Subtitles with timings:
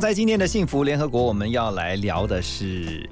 [0.00, 3.06] 在今天的幸福联合国，我们要来聊的是，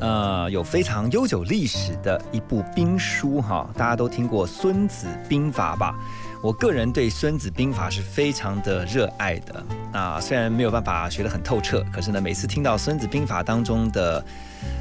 [0.00, 5.94] 呃，有非常悠久历史的一部兵书哈，大家都听过《孙子兵法》吧？
[6.42, 9.64] 我个人对《孙子兵法》是非常的热爱的。
[9.92, 14.22] 那虽然没有办法学得很透彻，可是呢，每次听到《孙子兵法》当中的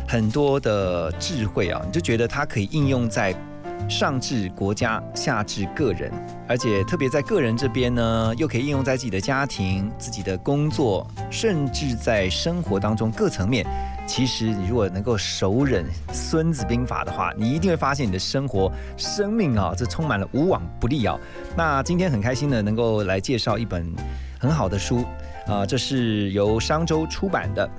[0.08, 3.32] 很多的智慧啊，你就觉得它可以应用在
[3.90, 6.12] 上至国家，下至个人，
[6.48, 13.66] 而且特别在个人这边呢，又可以应用在自己的家庭、自己的工作，甚至在生活当中各层面。
[14.06, 21.18] 其实，你如果能够熟忍《孙子兵法》的话，你一定会发现你的生活、生命啊，这充满了无往不利啊。
[21.56, 23.90] 那今天很开心的能够来介绍一本
[24.40, 25.06] 很好的书
[25.46, 27.68] 啊、这是由商周出版的《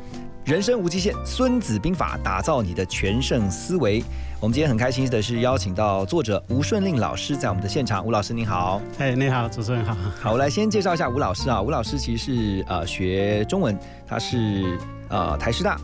[0.45, 4.05] 人生无极限：孙子兵法》，打造你的全胜思维。
[4.41, 8.05] 我们今天很开心的是邀请到作者吴顺令老师在我们的现场。
[8.05, 9.97] 吴老师您好，哎，你好，主持人好。
[10.21, 11.63] 好，我来先介绍一下吴老师啊。
[11.63, 13.75] 吴老师其实是呃学中文，
[14.07, 14.79] 他是
[15.09, 15.81] 呃台师大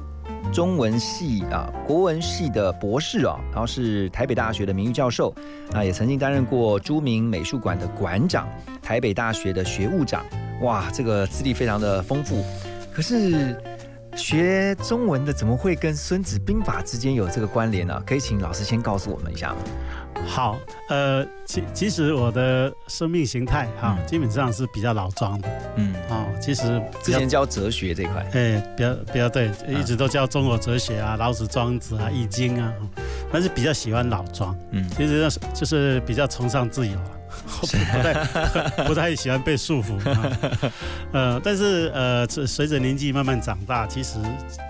[0.53, 5.35] 中文系啊国文系的博士哦，然后是台北大学的名誉教授，
[5.73, 8.47] 啊也曾经担任过朱明美术馆的馆长，
[8.83, 10.23] 台北大学的学务长，
[10.61, 12.45] 哇，这个资历非常的丰富。
[12.93, 13.57] 可是
[14.17, 18.03] 学中文的怎么会跟《孙子兵法》之间有这个关联呢？
[18.07, 19.57] 可以请老师先告诉我们一下吗？
[20.27, 20.59] 好，
[20.89, 26.27] 呃，其其实我的生命形态哈、嗯基本上是比较老庄的嗯，哦。
[26.41, 34.55] 其实之前教哲学这块，哎，比较比较对，一直都教中国哲学啊，老子、庄子啊，易经啊，哦但是比较喜欢老庄。
[34.73, 37.11] 嗯，其实就是比较崇尚自由啊，
[37.61, 38.15] 不太
[38.85, 40.71] 不太喜欢被束缚啊。
[41.13, 44.19] 呃，但是呃，这随着年纪慢慢长大，其实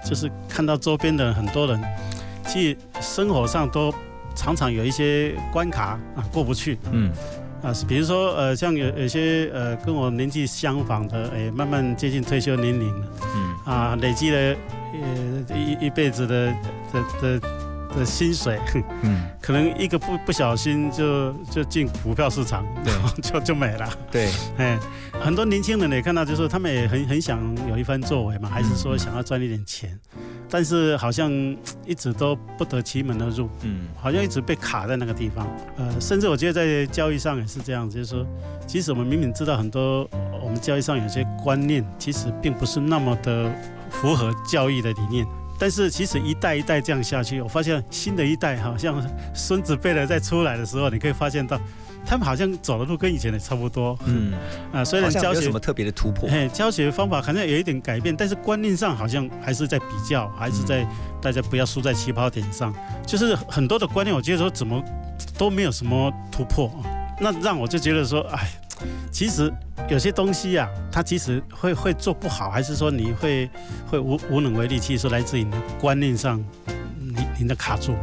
[0.04, 1.80] 就是看到周边的很多人，
[2.46, 3.92] 其实生活上都
[4.34, 7.10] 常常有一些关卡啊过不去嗯。
[7.62, 13.06] 啊，比如说呃，像有有些呃跟我年纪相仿的，哎，慢慢接近退休年龄了
[13.36, 13.54] 嗯。
[13.66, 14.56] 啊，累积了
[14.94, 16.46] 呃一一辈子的
[16.90, 17.40] 的的
[17.96, 18.58] 的薪水。
[19.02, 22.92] 嗯，可能一个不不小心就就进股票市场，对，
[23.22, 23.88] 就就没了。
[24.10, 24.78] 对，哎，
[25.20, 29.98] 很多年轻人也看到，就是说他们也很很想有一番作为嘛，还是说想要赚一点钱，
[30.48, 31.30] 但是好像
[31.86, 35.46] 一直都不得其门而入，嗯好像一直被卡在那个地方。
[35.76, 38.26] 呃，甚至我觉得在交易上也是这样，就是说，
[38.66, 40.08] 其实我们明明知道很多
[40.42, 43.50] 我们交易上有些观念，其实并不是那么的
[43.90, 45.26] 符合教育的理念。
[45.60, 49.00] 但是其实一代一代这样下去，我发现新的一代好像
[49.34, 51.60] 孙子辈的在出来的时候，你可以发现到，
[52.06, 54.32] 他们好像走的路跟以前的差不多嗯，
[54.72, 54.82] 啊。
[54.82, 56.26] 虽好然教学有什么特别的突破。
[56.30, 60.86] 哎，教学方法好像有一点改变，但是观念上好像还是在比较，还是在
[61.20, 62.74] 大家不要输在起跑点上。
[63.06, 64.82] 就是很多的观念，我觉得说怎么
[65.36, 66.99] 都没有什么突破啊。
[67.20, 68.48] 那让我就觉得说，哎，
[69.12, 69.52] 其实
[69.88, 73.48] 有些东西啊，它其实会会做不好，还是说你会
[73.86, 76.42] 会无无能为力，其实说来自于你的观念上，
[76.96, 77.94] 你你的卡住，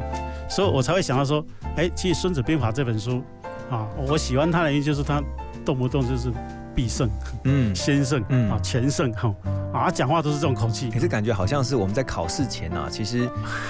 [0.47, 1.43] 所以我才会想到说，
[1.75, 3.23] 哎，其实《孙子兵法》这本书
[3.71, 5.21] 啊，我喜欢它的原因就是它
[5.65, 6.31] 动不动就是
[6.75, 7.09] 必胜。
[7.43, 8.51] 嗯，先胜，嗯。
[8.51, 9.33] 啊，全胜，哈，
[9.73, 10.91] 啊，讲话都是这种口气。
[10.91, 13.27] 可，是感觉好像是我们在考试前啊，其实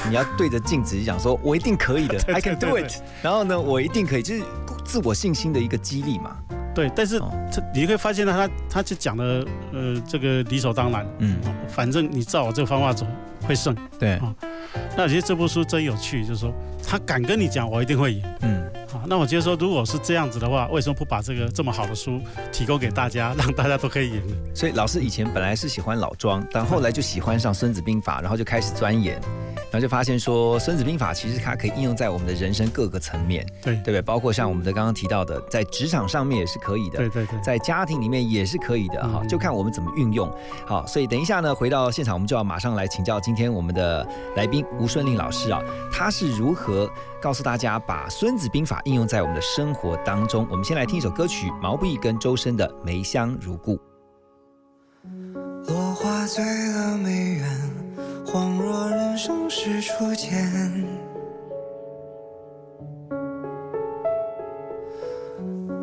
[0.09, 3.01] 你要对着镜子讲说，我一定可以的 对，I can do it。
[3.21, 4.43] 然后呢，我一定可以，就是
[4.87, 6.37] 自我信心的一个激励嘛。
[6.73, 11.37] 对，但是哦这你会发现他，他他就讲的，呃，这个理所当然，嗯，
[11.67, 13.05] 反正你照我这个方法走
[13.47, 13.75] 会胜。
[13.99, 14.19] 对，
[14.95, 16.53] 那我觉得这部书真有趣，就是说
[16.89, 19.01] 他敢跟你讲，我一定会赢嗯，好。
[19.05, 24.35] 那我觉得说，如果是这样子的话，为什么不把这个这么好的书提供给大家，让大家都可以赢呢？
[24.55, 29.19] 所以老师以前本来是喜欢老庄，但后来就喜欢上《孙子兵法》，然后就开始钻研，
[29.69, 34.01] 然后就发现说，《孙子兵法》其实它可以应用在我们的人生各个层面，对对不对？
[34.01, 40.31] 包括像我们的刚刚提到的，在职场上面也是可以的，对对对，在家庭里面也是可以的哈，嗯就看我们怎么运用。
[40.65, 45.61] 好，所以等一下呢，回到现场，我们就要马上来请教今天我们的来宾吴顺令老师啊，
[45.91, 46.76] 他是如何
[47.21, 50.45] 告诉大家把《孙子兵法》应用在我们的生活当中。
[50.51, 53.77] 我们先来听一首歌曲，毛不易跟周深的《梅香如故》。
[55.69, 57.49] 落花醉了梅园，
[58.25, 60.51] 恍若人生是初见。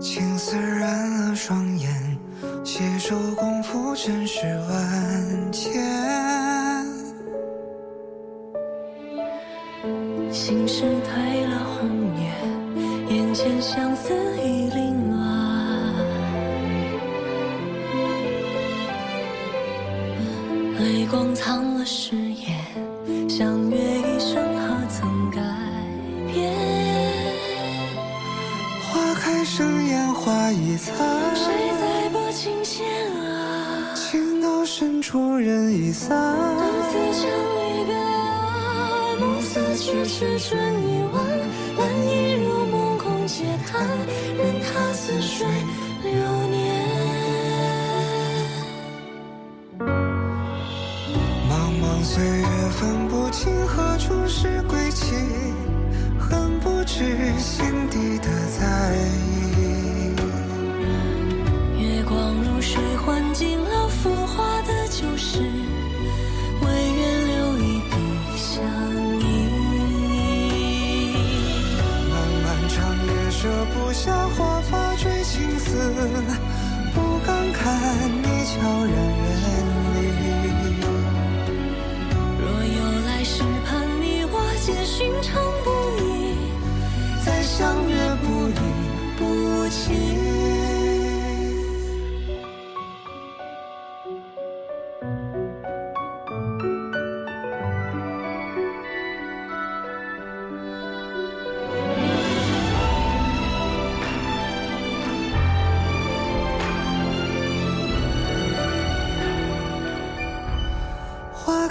[0.01, 2.19] 青丝染了双眼，
[2.63, 5.53] 携手共赴尘世万。
[5.53, 6.74] 千。
[10.47, 11.89] 心事褪了红
[12.21, 14.13] 颜，眼前相思
[14.43, 15.19] 已凌乱，
[20.81, 22.61] 泪光藏了誓言，
[23.27, 25.41] 相约一生何曾改
[26.31, 26.53] 变？
[28.83, 30.95] 花开生烟花易残，
[31.35, 33.95] 谁在拨琴弦啊？
[33.95, 36.15] 情到深处人已散。
[36.59, 36.99] 独自
[39.85, 41.23] 暮色去时春已晚，
[41.77, 43.87] 蓝衣入梦空嗟叹，
[44.37, 45.47] 任他似水
[46.03, 46.13] 流
[46.49, 46.55] 年。
[51.51, 51.53] 茫
[51.83, 53.94] 茫岁月分不清何
[84.97, 85.44] 寻常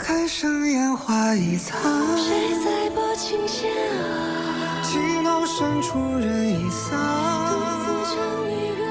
[0.03, 1.79] 开生烟花一残，
[2.17, 4.83] 谁在拨琴弦啊？
[4.83, 6.99] 情到深处人已散
[7.47, 7.55] 独。
[7.79, 8.15] 自唱
[8.49, 8.83] 离歌，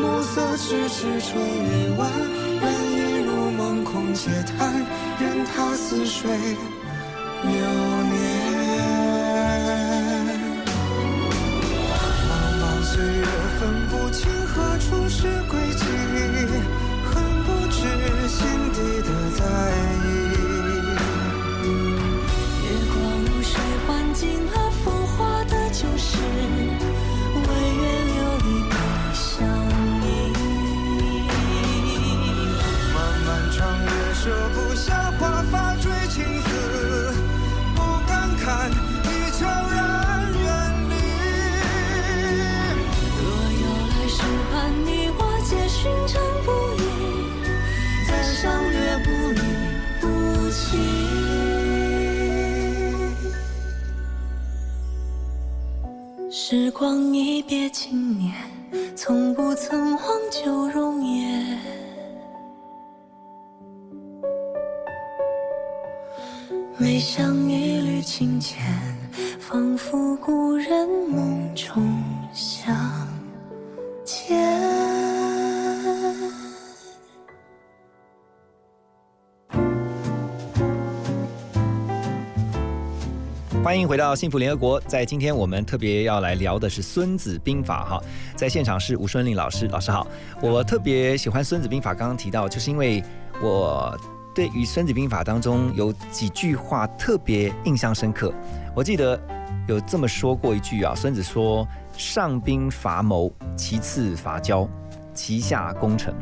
[0.00, 2.08] 暮色迟迟春已晚，
[2.60, 2.96] 人已
[3.26, 4.72] 入梦空嗟叹，
[5.18, 6.30] 任他似水
[7.42, 8.27] 流年。
[56.78, 57.42] 光一
[83.68, 88.02] 欢迎回到幸福联合国，在今天我们特别要来聊的是《孙子兵法》哈，
[88.34, 90.06] 在现场是吴顺令老师，老师好。
[90.40, 93.04] 我特别喜欢《孙子兵法》，刚刚提到，就是因为
[93.42, 93.94] 我
[94.34, 98.32] 对于《孙子兵法》当中有几句话特别印象深刻。
[98.74, 99.20] 我记得
[99.66, 104.66] 有这么说过一句啊，孙子说：“上兵伐谋，其次伐交，
[105.12, 106.14] 其下攻城。”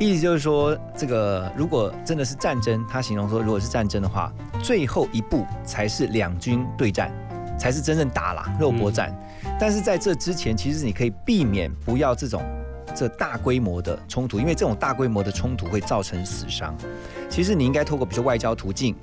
[0.00, 7.12] 意思就是说，这个如果真的是战争，他形容说，如果是战争的话，最后一步才是两军对战，
[7.58, 9.14] 才是真正打啦，肉搏战。
[9.58, 12.42] 但是在这之前，其实你可以避免不要这种
[12.94, 16.76] 这大规模的冲突，因为这种大规模的冲突会造成死伤。
[17.28, 18.94] 其实你应该透过比如说外交途径，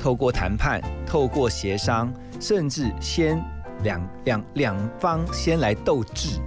[0.00, 3.42] 透过谈判，透过协商，甚至先
[3.82, 6.40] 两两两方先来斗智，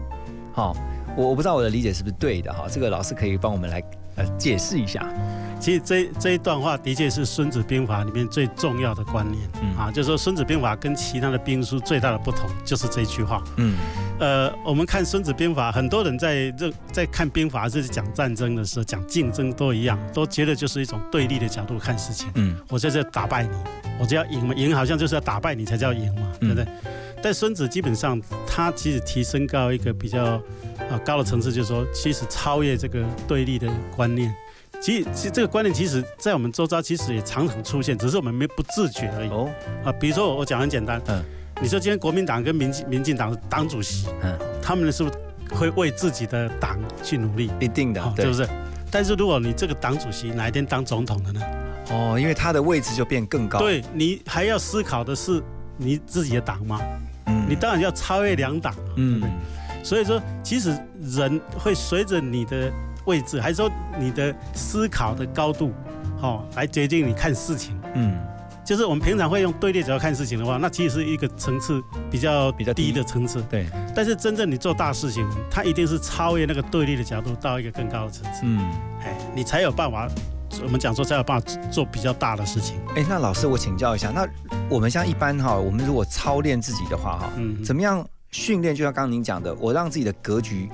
[0.53, 0.75] 好、
[1.15, 3.83] 我我不知道我的理解是不是对的哈，这个老师可以帮我们来
[4.15, 5.07] 呃解释一下。
[5.59, 13.43] 其实这这一段话的确是《孙子兵法》里面最重要的观念、嗯啊，就是说《孙子兵法》跟其他的兵书最大的不同就是这句话。
[13.57, 13.75] 嗯
[14.19, 22.27] 呃，我们看《孙子兵法》，很多人在认在看兵法，就是讲战争的时候，讲竞争都一样，都觉得就是一种对立的角度看事情。
[22.35, 23.55] 嗯我在这打败你，
[23.99, 26.65] 我就要赢嘛，赢好像就是要打败你才叫赢嘛，对不对？
[27.21, 30.41] 但孙子基本上他其实提升到一个比较
[30.89, 34.33] 啊高的层次，就是说，其实超越这个对立的观念。
[34.81, 39.49] 其实，其实这个观念，其实在我们周遭其实也常常出现，只是我们没不自觉而已哦
[39.83, 39.91] 啊。
[39.93, 41.23] 比如说，我讲很简单，嗯
[41.59, 45.15] 你说今天国民党跟民进民进党是党主席，嗯，他们是不是
[45.55, 47.51] 会为自己的党去努力？
[47.59, 48.47] 一定的是不是？
[48.91, 51.41] 但是如果你这个党主席哪一天当总统了呢？
[51.89, 55.41] 哦，因为他的位置就变更高。，对你还要思考的是
[55.77, 56.79] 你自己的党吗？
[57.25, 59.21] 嗯你当然要超越两党，嗯
[59.83, 62.71] 所以说，其实人会随着你的
[63.07, 65.73] 位置，还是说你的思考的高度，
[66.21, 67.75] 哦，来决定你看事情。
[67.95, 68.15] 嗯
[68.63, 73.41] 就是我们平常会用对立角度看事情的话，那其实是一个层次比较比较低低的层次。
[73.49, 78.59] 对，但是真正你做大事情，它一定是超越那个对立的角度，到一个更高的层次，嗯。
[79.01, 80.09] 哎，你才有办法。
[80.63, 82.77] 我们讲说才有办法做比较大的事情。
[82.95, 84.27] 哎，那老师，我请教一下，那
[84.69, 88.75] 我们像一般哈，我们如果操练自己的话哈，嗯，怎么样训练？
[88.75, 90.67] 就像刚刚您讲的，我让自己的格局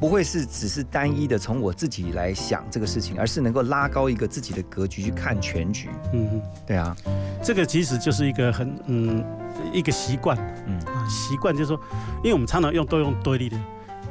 [0.00, 5.88] 不会是只是单一的从我自己来想这个事情，而是能够拉高一个自己的格局去看全局。
[6.12, 6.96] 嗯嗯，对啊，
[7.42, 9.24] 这个其实就是一个很嗯
[9.72, 10.36] 一个习惯。
[10.66, 10.78] 嗯。
[10.86, 11.80] 啊，习惯就是说，
[12.18, 13.58] 因为我们常常用都用对立的，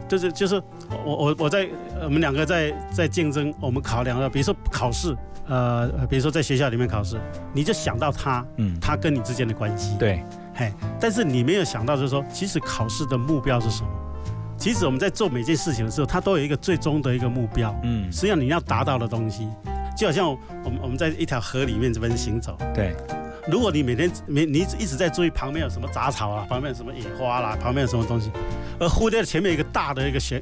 [0.08, 0.62] 就是就是
[1.06, 1.70] 我我我在
[2.03, 5.15] 我们两个在在竞争，我们考量到，比如说考试，
[5.48, 7.20] 呃，呃比如说在学校里面考试，
[7.53, 13.89] 你就想到他嗯，他跟你之间的关系，对，嘿，但是你没有想到就是说，其实考试的目标是什么？
[14.58, 19.48] 其实我们在做每件事情的时候，它都有一个最终的一个目标，嗯，实际上你要达到的东西，
[19.96, 20.30] 就好像
[20.64, 22.96] 我们我们在一条河里面这边行走，对，
[23.48, 28.32] 如果你每天每你一直在注意旁边有什么杂草啊，旁边有什么野花啦，旁边有什么东西，
[28.80, 30.42] 而忽略了前面一个大的一个悬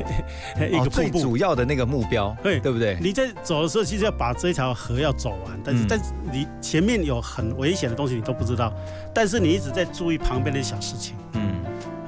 [0.70, 1.10] 一哦个瀑布。
[1.10, 2.60] 最主要的那个目标，对。
[2.60, 2.98] 对不对？
[3.00, 5.86] 你在走的时候，其实要把这条河要走完，但是、嗯。
[5.88, 8.72] 但是你前面有很危险的东西你都不知道，
[9.14, 11.14] 但是你一直在注意旁边的小事情。
[11.32, 11.56] 嗯，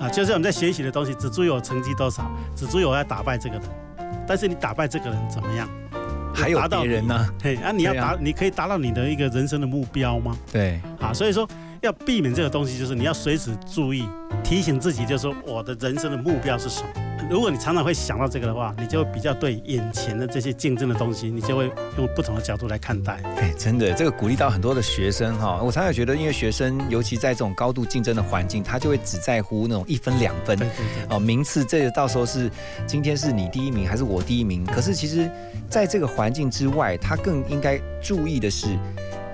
[0.00, 3.64] 啊，就是我们在学习的东西，只注意我成绩多少，只注意我要打败这个人，
[4.26, 5.68] 但是你打败这个人怎么样？
[6.34, 7.26] 还有别人呢？
[7.42, 10.36] 嘿，啊，你要达，你可以达到你的一个人生的目标吗？
[10.52, 11.48] 对，啊，所以说
[11.80, 14.06] 要避免这个东西，就是你要随时注意，
[14.44, 16.88] 提醒自己，就是说我的人生的目标是什么。
[17.28, 23.20] 如果你常常会想到这个的话，你就会比较对眼前的这些竞争的东西，你就会用不同的角度来看待。
[23.36, 25.60] 哎，真的，这个鼓励到很多的学生哈。
[25.60, 32.48] 我常常觉得，因为学生尤其在这种高度竞争的环境，他就会只在乎那种一分两分对对对，哦，名次这个到时候是
[32.86, 34.64] 今天是你第一名还是我第一名？
[34.64, 35.28] 可是其实
[35.68, 38.78] 在这个环境之外，他更应该注意的是，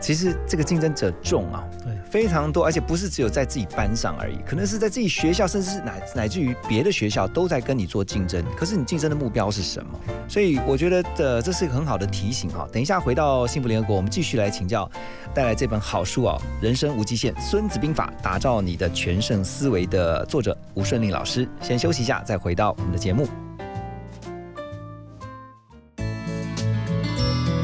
[0.01, 8.45] 其实这个竞争者众啊，对非常多，而且不是只有在自己班上而已，可能是在自己学校，甚至是乃乃至于别的学校都在跟你做竞争。
[8.55, 9.99] 可是你竞争的目标是什么？
[10.29, 12.69] 所以我觉得呃，这是一个很好的提醒哈。
[12.71, 14.87] 等一下回到幸福联合国，我们继续来请教，
[15.33, 21.49] 带来这本好书哦，《人生无极限：孙子兵法》，打造你的全胜思维的作者吴顺利老师。
[21.63, 23.27] 先休息一下，再回到我们的节目。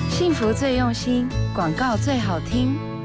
[0.09, 2.98] 幸福最用心，广告最好听。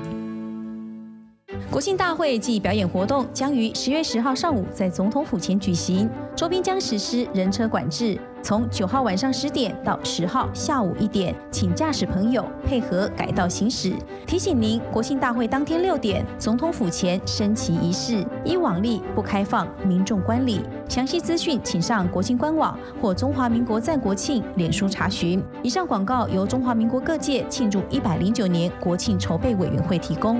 [1.74, 13.92] 国庆大会暨表演活动将于十月十号上午在总统府前举行，周边将实施人车管制，从九号晚上十点到十号下午一点，请驾驶朋友配合改道行驶。
[14.28, 20.62] 提醒您，国庆大会当天六点，总统府前升旗仪式，依往例不开放民众观礼。
[20.88, 25.44] 详细资讯请上国庆官网或中华民国赞国庆脸书查询。
[25.64, 30.40] 以上广告由中华民国各界庆祝一百零九年国庆筹备委员会提供。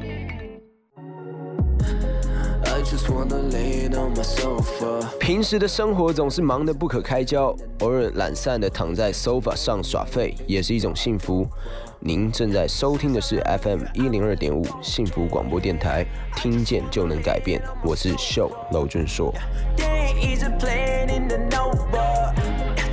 [5.19, 11.47] 平时的生活总是忙得不可开交，偶尔懒散的躺在 sofa 上耍废也是一种幸福。
[12.01, 16.05] 您正在收听的是 FM 一零二点五幸福广播电台，
[16.35, 17.61] 听见就能改变。
[17.83, 19.33] 我是秀娄俊硕。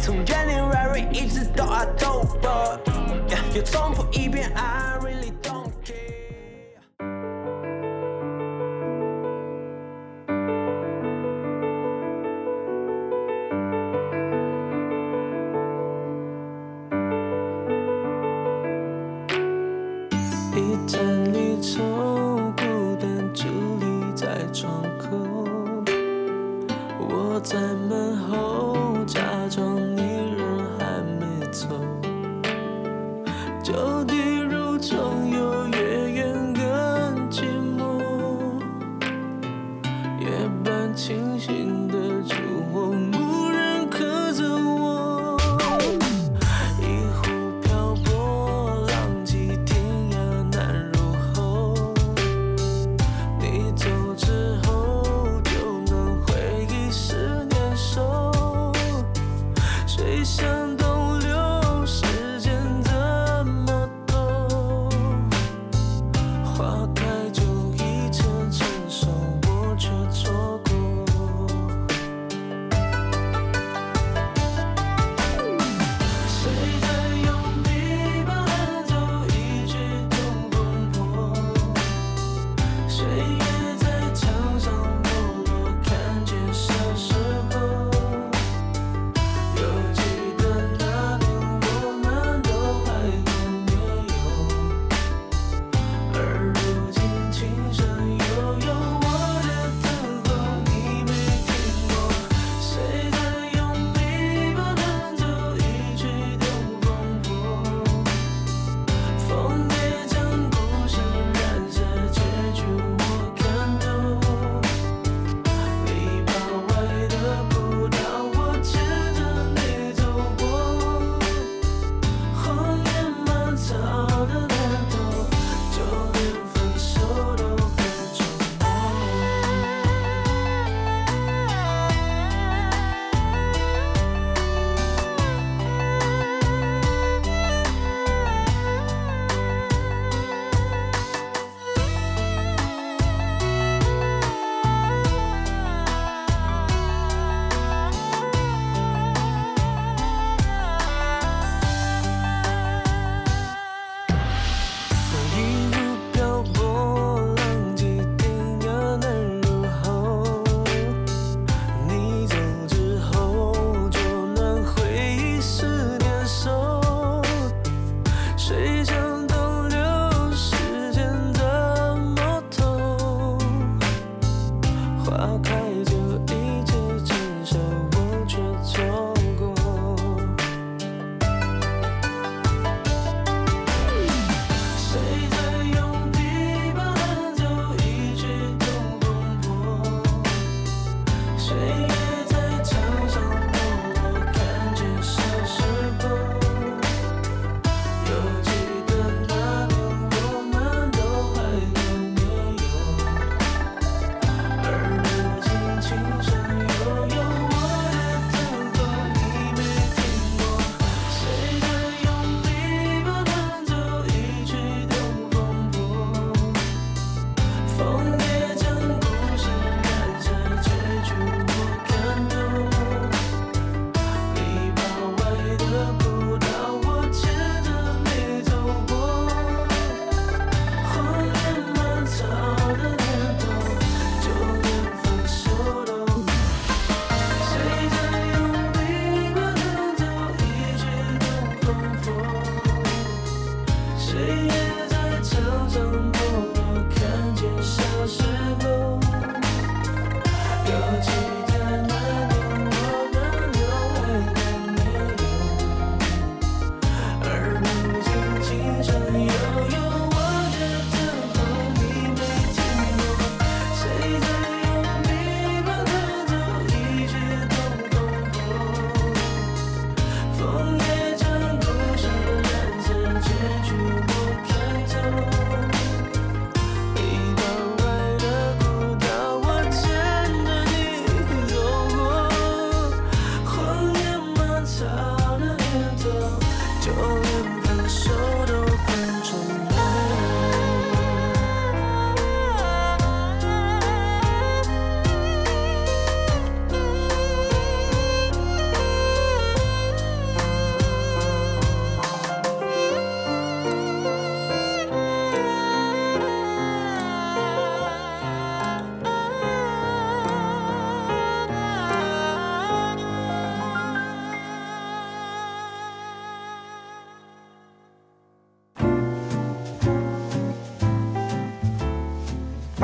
[0.01, 2.79] 从 January 一直到 October，
[3.53, 4.53] 又重复一遍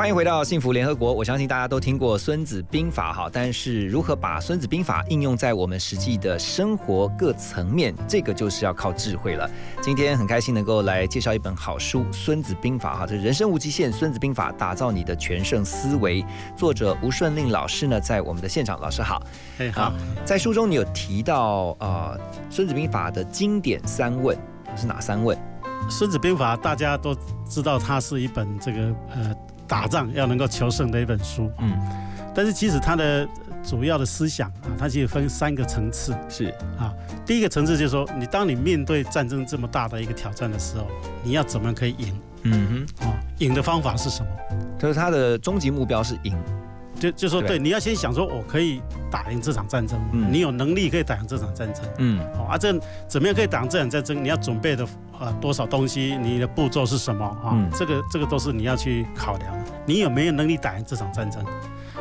[0.05, 1.11] 欢迎回到幸福联合国。
[1.11, 9.49] 我相信大家都听过《孙子兵法》哈，但是如何把《孙子兵法》应用在我们实际的生活各层面，这个就是要靠智慧了。
[9.81, 16.23] 今天很开心能够来介绍一本好书《孙子兵法》哈，这是人生无极限，《孙子兵法》打造你的全胜思维。
[16.55, 19.19] 作者吴顺令老师呢，在我们的现场，老师好。
[19.57, 19.91] 哎好，
[20.23, 22.15] 在书中你有提到呃，
[22.55, 24.37] 《孙子兵法》的经典三问
[24.75, 25.35] 是哪三问？
[25.89, 27.15] 《孙子兵法》大家都
[27.47, 29.35] 知道，它是一本这个呃
[29.67, 31.51] 打仗要能够求胜的一本书。
[31.59, 31.77] 嗯，
[32.33, 33.27] 但是其实他的
[33.63, 36.15] 主要的思想啊，它其实分三个层次。
[36.29, 36.45] 是
[36.77, 36.93] 啊，
[37.25, 40.87] 第一个层次就是说，你当你面对战争这么大的一个挑战的时候，
[41.23, 42.19] 你要怎么可以赢？
[42.43, 44.29] 嗯哼，啊，赢的方法是什么？
[44.77, 46.37] 就是他的终极目标是赢。
[46.99, 48.81] 就就说对对，你要先想说，我可以
[49.11, 51.83] 打赢这场战争，嗯你有能力可以打赢这场战争。
[51.97, 52.73] 嗯哦啊，这
[53.07, 54.23] 怎么样可以打赢这场战争？
[54.23, 54.87] 你要准备的
[55.19, 56.17] 呃多少东西？
[56.21, 57.51] 你的步骤是什么啊？
[57.53, 59.55] 嗯这个这个都是你要去考量。
[59.85, 61.43] 你有没有能力打赢这场战争？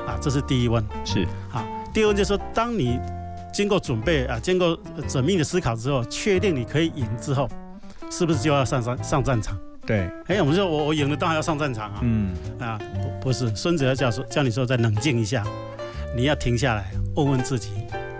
[0.06, 0.84] 啊，这是第一问。
[1.04, 2.98] 是啊，第二问就是说，当你
[3.52, 7.48] 经过准备啊，经过呃缜密的思考之后，确定你可以赢之后，
[8.10, 9.58] 是不是就要上上上战场？
[9.86, 12.00] 对，哎，我们说我我赢了，当然要上战场啊。
[12.02, 12.78] 嗯啊，
[13.20, 15.44] 不不是，孙子要叫说叫你说再冷静一下，
[16.16, 17.70] 你要停下来问问自己，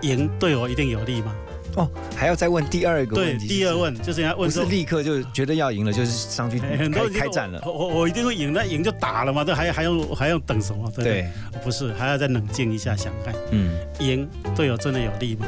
[0.03, 1.35] 赢对我一定有利吗？
[1.77, 3.48] 哦，还要再问第二个对，问题。
[3.48, 4.64] 第二问就是要不是。
[4.66, 7.61] 立刻就觉得要赢了，就是上去哎很多开开战了。
[7.66, 10.88] 我我我一定会赢，那赢就打了嘛，这还还用还用等什么？
[10.90, 11.12] 对不对？
[11.50, 15.46] 对，不是，还要再冷静一下，想看嗯赢对我真的有利吗？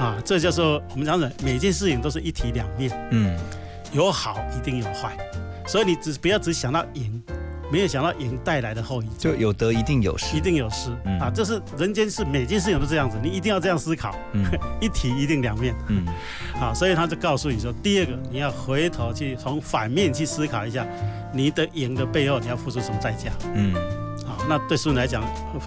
[0.00, 3.36] 啊，这叫做我们讲的每件事情都是一体两面，嗯
[3.92, 5.14] 有好一定有坏，
[5.66, 7.22] 所以你只不要只想到赢，
[7.72, 9.34] 没有想到赢带来的后遗症就。
[9.34, 10.40] 有得一定有失一。
[10.40, 11.30] 定有失、嗯啊！
[11.34, 14.44] 这是人间事，每件事情都这样子，你一定要这样思考，嗯
[14.80, 16.06] 一体一定两面嗯
[16.60, 16.72] 啊！
[16.72, 20.86] 所以他就告诉你说，第二个你要回头去从反面去思考一下，
[21.32, 23.74] 你的赢的背后你要付出什么代价嗯
[24.24, 24.38] 啊？
[24.48, 25.22] 那对孙子来讲，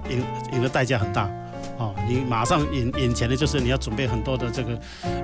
[0.10, 1.30] 赢赢的代价很大
[1.78, 4.74] 哦，你马上眼眼前的就是你要准备很多的这个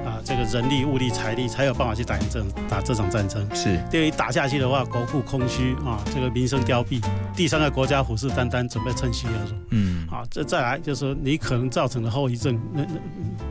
[0.06, 3.45] 啊这个人力、物力、财力，才有办法去打赢这打这场战争。
[3.54, 7.02] 是第二，一打下去的话，国库空虚啊，这个民生凋敝；
[7.36, 9.56] 第三个，国家虎视眈眈，准备趁虚而入。
[9.71, 12.95] 嗯好，这再来就是说你可能造成的后遗症，那那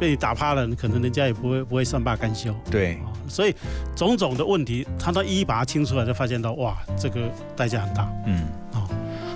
[0.00, 3.12] 被你打趴了，可能人家也不会不会善罢甘休对啊。
[3.28, 3.54] 所以
[3.96, 7.20] 种种的问题，他都一一把它清出来，就发现到哇，这个
[7.56, 8.08] 代价很大。
[8.26, 8.46] 嗯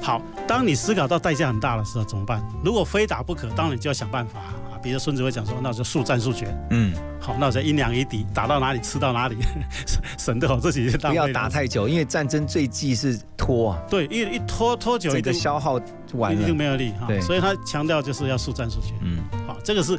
[0.02, 2.42] 好，当你思考到代价很大的时候怎么办？
[2.64, 4.54] 如果非打不可，当然你就要想办法啊。
[4.80, 6.56] 比如孙子会讲说，那我就速战速决。
[6.70, 9.36] 嗯，好，那我就阴凉一敌，打到哪里吃到哪里，
[10.16, 15.80] 省得我自己不要打太久，因为战争最忌是拖啊，对，一一拖拖久整一定个消耗
[16.14, 16.56] 完一定。
[16.56, 17.20] 没有力哈对。
[17.20, 18.94] 所以他强调就是要速战速决。
[19.02, 19.98] 嗯好，这个是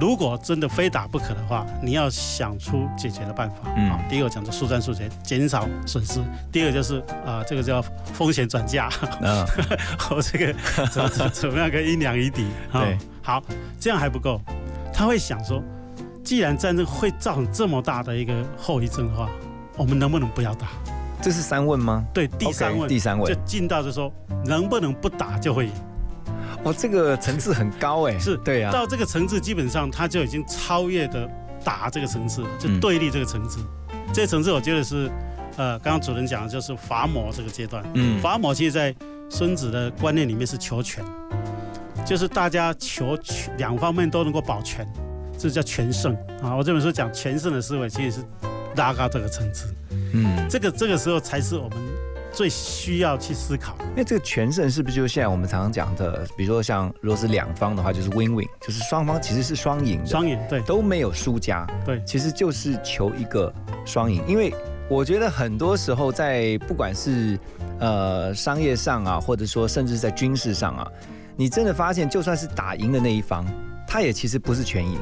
[0.00, 3.56] 如果真的非打不可的话，你要想出解决的办法。
[3.76, 7.82] 嗯好，第一个讲的速战速决，减少损失；第二个就是啊、这个叫
[8.14, 8.88] 风险转嫁，
[9.20, 9.46] 嗯
[10.10, 10.54] 我 这个
[10.90, 12.46] 怎么怎么样跟阴凉一敌。
[12.72, 13.42] 啊对，好，
[13.78, 14.40] 这样还不够，
[14.92, 15.62] 他会想说，
[16.24, 19.28] 既然战争会造成这么大的一个后遗症的话，
[19.76, 20.68] 我们能不能不要打？
[21.20, 22.02] 这是三问吗？
[22.14, 24.10] 对，第三问第三问就进到就说，
[24.46, 25.72] 能不能不打就会赢？
[26.64, 28.18] 哦，这个层次很高哎。
[28.18, 28.70] 是对啊。
[28.70, 31.28] 到这个层次，基本上他就已经超越的
[31.64, 33.60] 打这个层次了，就嗯对立这个层次。
[34.12, 35.10] 这个层次，我觉得是，
[35.56, 37.84] 呃，刚刚主人讲的就是伐魔这个阶段。
[37.94, 38.94] 嗯伐魔其实，在
[39.28, 41.04] 孙子的观念里面是求全，
[42.04, 44.86] 就是大家求全两方面都能够保全，
[45.38, 46.56] 这叫全胜啊。
[46.56, 48.24] 我这本书讲全胜的思维，其实是
[48.74, 49.72] 拉高这个层次。
[50.12, 51.78] 嗯，这个这个时候才是我们
[52.32, 53.76] 最需要去思考。
[53.90, 61.66] 因为这个全胜是不是就现在我们常常讲的，比如说像如果是两方的话，就是 win win，就是双方其实是双赢的，双赢对都没有输家。
[61.84, 63.52] 对其实就是求一个
[63.84, 64.54] 双赢，因为
[64.88, 67.38] 我觉得很多时候在不管是
[67.78, 70.86] 呃商业上啊，或者说甚至在军事上啊，
[71.36, 73.46] 你真的发现，就算是打赢的那一方，
[73.86, 74.98] 他也其实不是全赢，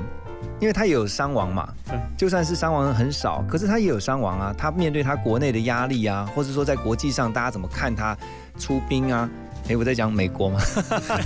[0.61, 1.99] 因为他也有伤亡嘛对。
[2.17, 4.55] 就算是伤亡很少，可是他也有伤亡啊。
[4.57, 8.17] 他面对他国内的压力啊，或者说在国际上大家怎么看他
[8.59, 9.29] 出兵啊？
[9.69, 10.61] 哎，我在讲美国嘛。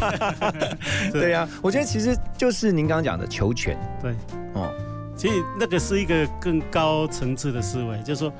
[1.12, 3.78] 对呀、我觉得其实就是您刚刚讲的求全。
[4.02, 4.12] 对，
[4.54, 4.68] 哦，
[5.16, 8.32] 其实那个是一个更高层次的思维，就是说，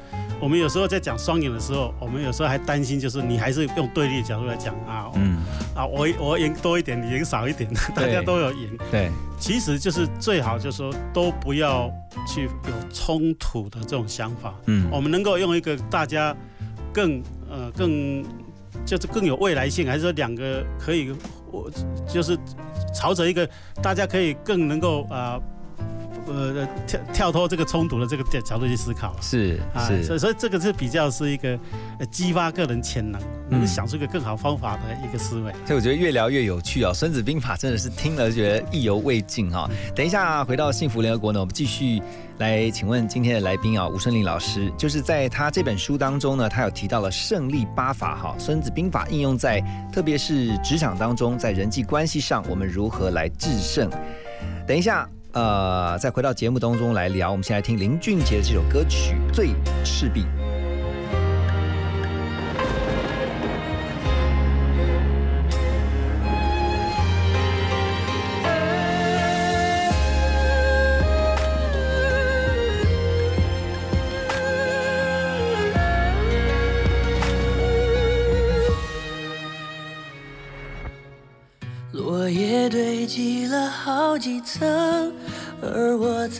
[0.42, 5.38] 我们有时候在讲双赢的时候，我们有时候还担心，就是你还是用对立的角度来讲啊，嗯，
[5.72, 8.76] 啊，我我赢多一点，你赢少一点， 大家都有赢。
[8.90, 11.88] 对，其实就是最好就是说都不要
[12.26, 14.88] 去有冲突的这种想法，嗯。
[14.90, 16.37] 我们能够用一个大家
[16.92, 18.24] 更呃更
[18.85, 21.14] 就是更有未来性，还是说两个可以
[21.52, 21.70] 我
[22.09, 22.37] 就是
[22.92, 23.48] 朝着一个
[23.81, 25.42] 大家可以更能够啊呃
[26.87, 29.14] 跳跳脱这个冲突的这个角度去思考。
[29.20, 31.58] 是啊，所是以所以这个是比较是一个
[31.98, 35.52] 呃激发个人潜能，能够想出一个更好方法的一个思维。
[35.66, 42.02] 所以我觉得越聊越有趣哦，《孙子兵法》真的是听了觉得意犹未尽哈、等一下回到幸福联合国呢，我们继续
[42.38, 53.90] 来请问今天的来宾啊，吴顺利老师，就是在他这本书当中呢，他有提到了胜利八法哈，《孙子兵法》应用在特别是职场当中，在人际关系上，我们如何来制胜？
[54.66, 55.08] 等一下。
[55.32, 59.50] 呃，再回到节目当中来聊，我们先来听林俊杰的这首歌曲《醉
[59.84, 60.22] 赤壁》。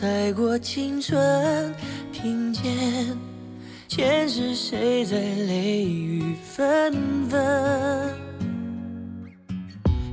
[0.03, 1.73] 踩过青春，
[2.11, 2.61] 听见
[3.87, 8.13] 前世谁在泪雨纷纷。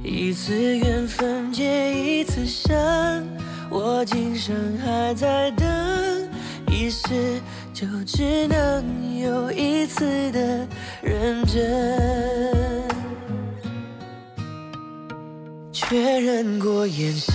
[0.04, 3.26] 一次缘分结一次生，
[3.68, 5.66] 我今生还在等，
[6.68, 7.40] 一世
[7.74, 10.68] 就只能有一次的
[11.02, 12.88] 认真。
[15.72, 17.34] 确认过眼神，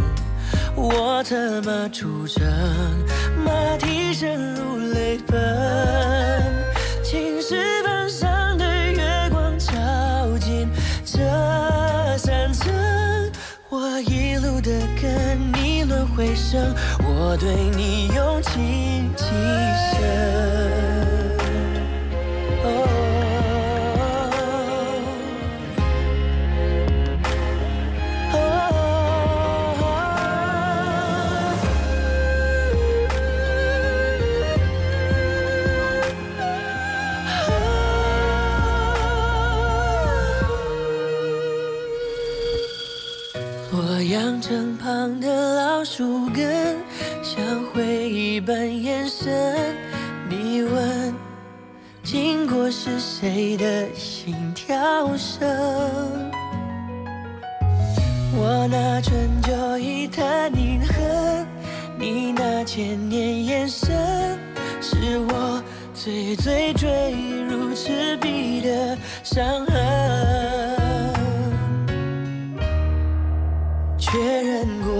[0.83, 2.43] 我策马出征，
[3.45, 5.39] 马蹄声如泪奔。
[7.03, 9.71] 青石板上的月光照
[10.39, 10.67] 进
[11.05, 11.19] 这
[12.17, 12.73] 山城，
[13.69, 19.25] 我一路的跟你轮回声，我对你用情极
[19.93, 20.90] 深。
[45.83, 46.77] 树根，
[47.23, 49.75] 像回忆般延伸。
[50.29, 51.13] 你问，
[52.03, 53.87] 经过是谁的？
[53.93, 55.47] 心跳声？
[58.33, 61.45] 我拿春秋一叹凝恨，
[61.99, 64.39] 你那千年眼神，
[64.81, 65.61] 是我
[65.93, 67.13] 最最坠
[67.49, 68.97] 入赤壁的？
[69.23, 69.75] 伤痕。
[73.97, 74.50] 确认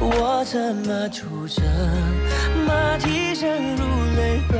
[0.00, 1.64] 我策马出征，
[2.66, 3.84] 马蹄声如
[4.16, 4.56] 泪奔。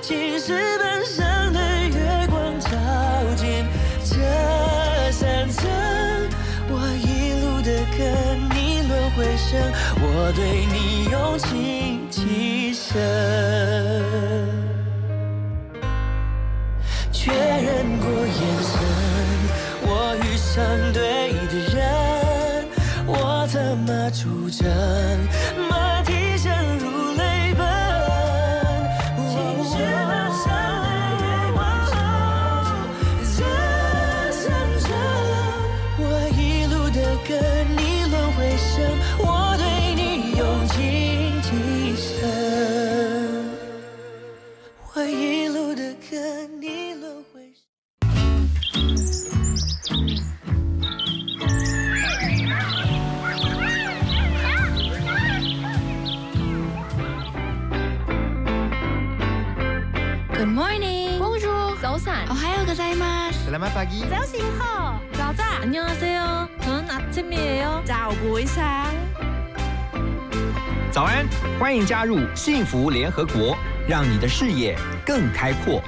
[0.00, 1.58] 青石板上的
[1.88, 2.68] 月光照
[3.36, 3.66] 进
[4.04, 4.14] 这
[5.10, 5.68] 山城，
[6.70, 8.00] 我一路的跟
[8.54, 9.60] 你轮回声，
[10.00, 12.92] 我对你用情极深。
[17.10, 18.72] 确认过眼神，
[19.82, 22.03] 我遇上对的人。
[24.14, 25.33] 出征。
[63.73, 63.73] ます。
[63.73, 67.81] Selamat pagi.早晨好，早早， 안녕하세요。저는 아침이에요。
[67.83, 68.63] 早不会上。
[70.91, 71.25] 早安，
[71.59, 75.81] 欢迎加入幸福联合国，让你的视野更开阔。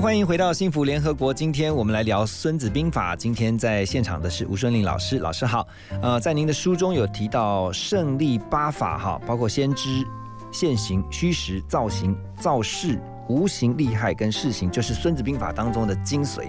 [0.00, 1.34] 欢迎回到幸福联合国。
[1.34, 3.16] 今天我们来聊《孙子兵法》。
[3.18, 5.66] 今天在现场的是吴顺令老师，老师好。
[6.00, 10.06] 呃，在您的书中有提到胜利八法哈，包括先知、
[10.52, 12.96] 现行、虚实、造型、造势、
[13.28, 16.44] 无形、利害跟事行，就是《孙子兵法》当中的精髓。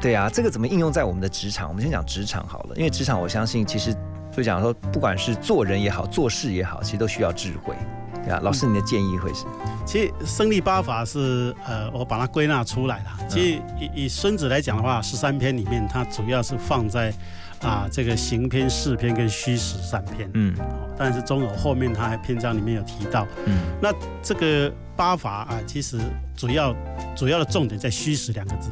[0.00, 1.68] 对啊，这个怎么应用在我们的职场？
[1.68, 3.92] 我们先讲职场好了，因为职场我相信其实
[4.30, 7.74] 就讲说，不管是做人也好，做事也好，其实都需要智慧。
[8.24, 9.44] 对啊，老师你的建议会是？
[9.84, 13.04] 其实胜利八法是呃，我把它归纳出来了。
[13.28, 17.12] 其实以以孙子来讲的话，十三篇里面，它主要是放在
[17.60, 20.30] 啊这个行篇、事篇跟虚实三篇。
[20.34, 25.98] 嗯哦但是中有后面它还篇章里面有提到，嗯那这个八法啊，其实
[26.36, 26.72] 主要
[27.16, 28.70] 主要的重点在虚实两个字。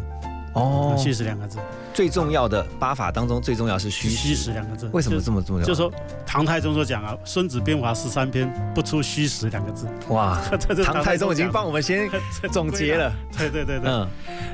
[0.54, 1.58] 哦啊虚实两个字，
[1.94, 4.52] 最重要的八法当中最重要是虚虚实。
[4.52, 4.88] 两个字。
[4.92, 5.64] 为什么这么重要？
[5.64, 5.92] 就说
[6.26, 9.86] 唐太宗所讲啊，《孙子兵法》十三篇不出虚实两个字。
[10.08, 12.08] 哇， 这是唐太宗已经帮我们先
[12.50, 13.12] 总结了。
[13.36, 14.08] 对对对对，嗯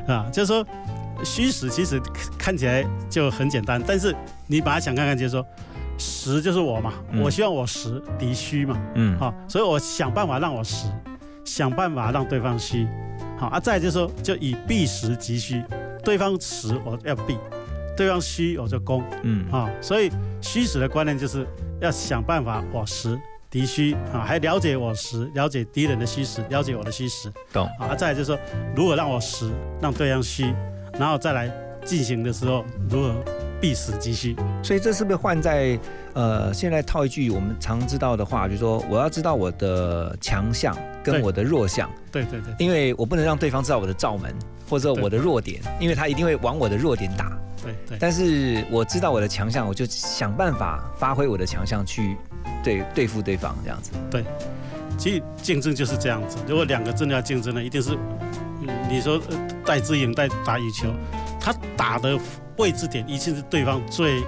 [0.08, 0.64] 啊，就是说
[1.24, 2.00] 虚实其实
[2.38, 4.14] 看起来就很简单，但是
[4.46, 5.46] 你把它想看看，就是说
[5.96, 10.86] 实就是我嘛，嗯我希望我实敌虚嘛，嗯好、所以我想办法让我实，
[11.42, 12.86] 想办法让对方虚，
[13.38, 15.64] 好啊，再就是说就以避实击虚，
[16.06, 17.36] 对方实我要避，
[17.96, 19.02] 对方虚我就攻。
[19.24, 19.44] 嗯。
[19.50, 20.08] 啊、所以
[20.40, 21.44] 虚实的观念就是
[21.80, 23.18] 要想办法我实。
[23.50, 23.94] 敌虚。
[24.12, 27.66] 啊，还了解我实，了解敌人的虚实，了解我的虚实，懂。
[27.80, 28.38] 啊，再来就是说
[28.76, 30.54] 如何让我实，让对方虚，
[30.96, 31.50] 然后再来
[31.84, 33.12] 进行的时候如何
[33.60, 34.36] 避实击虚。
[34.62, 35.76] 所以这是不是换在
[36.14, 40.76] 呃，现在套一句我们常知道的话，就是说我要知道我的强项
[41.12, 44.34] 跟我的弱项，对对对因为我不能让对方知道我的罩门
[44.68, 47.30] 或者我的弱点，因为他一定会往我的弱点打。
[47.62, 52.16] 对对但是我知道我的强项，我就想办法发挥我的强项去
[52.62, 53.92] 对对付对方这样子。
[54.10, 54.24] 对
[54.98, 56.38] 其实竞争就是这样子。
[56.46, 57.96] 如果两个真的要竞争呢，一定是，
[58.62, 60.88] 嗯你说呃戴资颖在打羽球，
[61.40, 62.18] 他打的
[62.56, 64.20] 位置点一定是对方最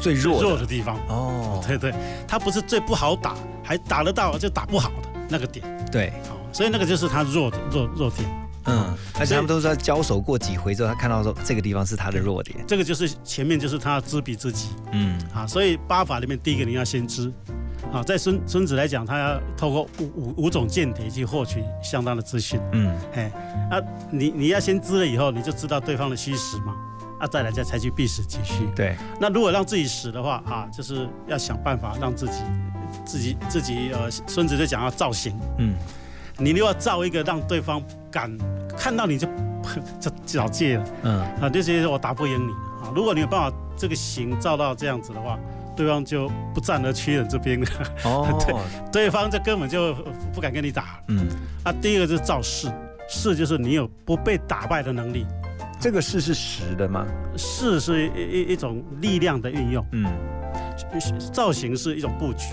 [0.00, 0.96] 最最弱的弱的地方。
[1.08, 1.92] 哦，对对，
[2.26, 5.64] 他不是最不好打，还打得到就打不好的那个点。
[5.96, 8.28] 对，哦，所以那个就是他弱的弱弱点。
[8.68, 12.58] 嗯，而且他们都说交手过几回之后，他看到说这个地方是他的弱点。
[12.66, 14.70] 这个就是前面就是他知彼知己。
[14.92, 17.32] 嗯啊，所以八法里面第一个你要先知，
[17.92, 23.32] 啊，在孙孙子来讲，他要透过五五五种间谍去获取相当的资讯，嗯哎，
[23.70, 23.80] 啊，
[24.10, 26.74] 你你要先知了以后，你就知道对方的虚实嘛，
[27.20, 28.66] 啊，再来再采取避实击虚。
[28.74, 32.40] 对，那如果让自己死的话，啊，就是要想办法让自己
[33.04, 35.74] 自己自己呃，孙子就讲要造型，嗯
[36.38, 38.30] 你如果要造一个让对方敢
[38.76, 39.26] 看到你就
[39.98, 40.84] 就找戒了。
[41.02, 42.52] 嗯啊，就觉得我打不赢你
[42.84, 42.92] 啊。
[42.94, 45.38] 如果你有办法这个形造到这样子的话，
[45.74, 47.66] 对方就不战而屈人这边了，
[48.04, 48.28] 哦，
[48.92, 49.94] 对对方就根本就
[50.34, 51.00] 不敢跟你打。
[51.08, 51.26] 嗯，
[51.64, 52.70] 啊，第一个就是造势，
[53.08, 55.26] 势就是你有不被打败的能力，
[55.80, 57.06] 这个势是实的吗？
[57.36, 60.06] 势是一一一种力量的运用，嗯
[61.32, 62.48] 造型是一种布局。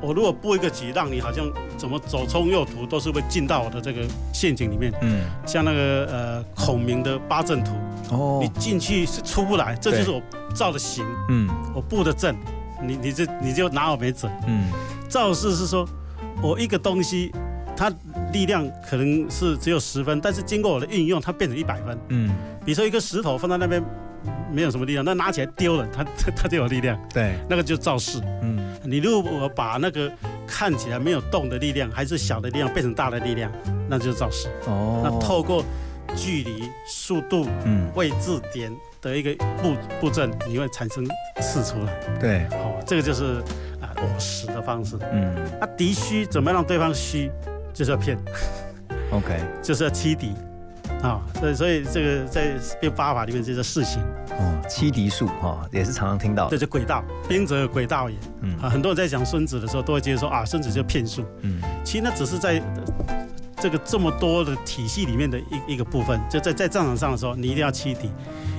[0.00, 7.72] 我如果布一个局，让你好像怎么左冲右突都是会进到我的这个陷阱里面，嗯，像那个呃孔明的八阵图，
[8.10, 10.22] 哦你，进去是出不来，这就是我
[10.54, 11.04] 造的形。
[11.28, 12.36] 嗯我布的阵，
[12.82, 14.30] 你你这你就拿我没辙。
[14.46, 14.70] 嗯
[15.08, 15.88] 造势是说，
[16.42, 17.32] 我一个东西，
[17.74, 17.90] 它
[18.32, 21.98] 力量可能是只有十分，但是经过我的运用，它变成一百分。
[22.08, 22.30] 嗯，
[22.64, 23.82] 比如说一个石头放在那边，
[24.52, 28.20] 没有什么力量，那拿起来丢了，它它它就有力量，对，那个就造势。
[28.42, 28.58] 嗯。
[28.84, 30.10] 你如果把那个
[30.46, 33.52] 看起来没有动的力量，还是小的力量变成大的力量，
[33.88, 34.48] 那就是造势。
[34.66, 35.62] 哦，那透过
[36.16, 37.90] 距离、速度、嗯。
[37.94, 41.04] 位置点的一个布布阵，你会产生
[41.40, 41.92] 势出来。
[42.18, 43.42] 对，哦，这个就是
[43.80, 44.96] 啊我使的方式。
[45.12, 45.34] 嗯。
[45.60, 47.30] 啊，敌虚怎么样让对方虚，
[47.74, 48.16] 就是要骗
[49.10, 50.32] ，，OK， 就是要欺敌
[51.02, 51.20] 啊。
[51.40, 56.50] 所以所以这个在变八法里面，这叫事情，哦，七敌术哈，也是常常听到的。
[56.50, 58.68] 这就轨道，兵者诡道也嗯啊。
[58.68, 62.58] 很多人在讲孙子的时候，都会觉得说啊，孙子就骗术，嗯其实那只是在。
[62.58, 62.84] 呃
[63.60, 68.08] 这个这么多的体系里面的一一个部分，就在在战场上的时候，你一定要欺敌，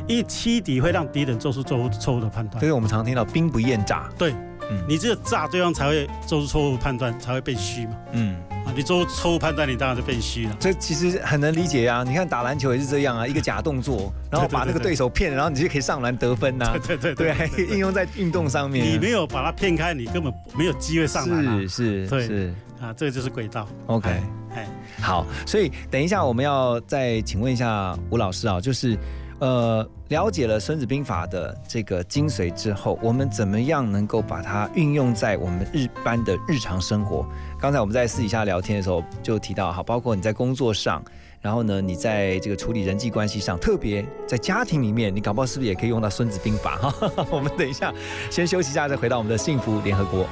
[0.06, 2.68] 因为欺敌会让敌人做出错误错误的判断所。
[2.68, 4.10] 以我们常听到兵不厌诈。
[4.18, 4.34] 对，
[4.70, 7.94] 嗯你只有诈对方才会做出错误判断，才会被虚嘛。
[8.12, 10.56] 嗯，啊，你做错误判断，你当然就变虚了。
[10.60, 12.04] 这其实很能理解啊。
[12.08, 17.36] 你看打篮球也是这样啊，一个假动作，然后把那个对手骗了，然后你就可以上篮得分呐、对对对，
[17.70, 18.90] 应用在运动上面啊。
[18.92, 21.60] 你没有把它骗开，你根本没有机会上篮啊。
[21.62, 23.68] 是是对是啊，这个就是轨道。
[23.88, 24.10] ，OK。
[24.56, 24.68] 哎，
[25.00, 28.98] 好，所以等一下我们要再请问一下吴老师啊，就是
[29.40, 37.26] 呃了解了《孙子兵法》的这个精髓之后，我们怎么样能够把它运用在我们日般的日常生活？
[37.60, 41.04] 刚才我们在私底下聊天的时候就提到，哈，包括你在工作上。
[41.42, 47.26] 然后呢，你在这个处理人际关系上，特别在家庭里面，你搞不好是不是也可以用到《孙子兵法》哈？
[47.32, 47.94] 我们等一下
[48.30, 50.28] 先休息一下，再回到我们的幸福联合国。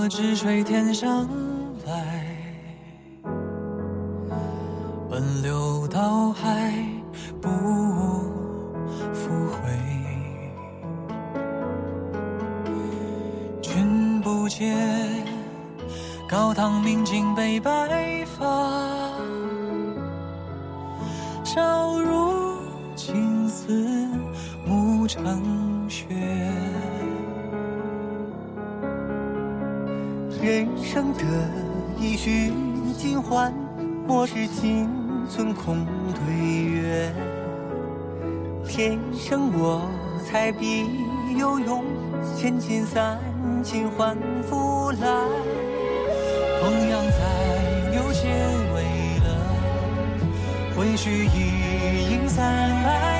[0.00, 1.28] 黄河之水天上
[1.84, 2.24] 来，
[5.10, 6.72] 奔流到海
[7.38, 7.50] 不
[9.12, 9.60] 复回。
[13.60, 14.74] 君不见，
[16.26, 17.70] 高堂明镜悲白
[34.52, 34.88] 今
[35.28, 36.34] 存空对
[36.64, 37.12] 月。
[38.66, 39.88] 天生我
[40.26, 40.86] 材必
[41.38, 41.84] 有用，
[42.36, 43.18] 千金散
[43.62, 45.08] 尽还复来。
[46.60, 47.18] 烹羊宰
[47.90, 48.28] 牛且
[48.74, 48.76] 为
[49.24, 49.26] 乐，
[50.76, 52.42] 会须一饮三
[52.82, 53.19] 百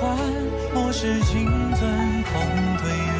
[0.00, 0.16] 欢，
[0.74, 1.80] 莫使金樽
[2.24, 2.32] 空
[2.82, 3.18] 对月。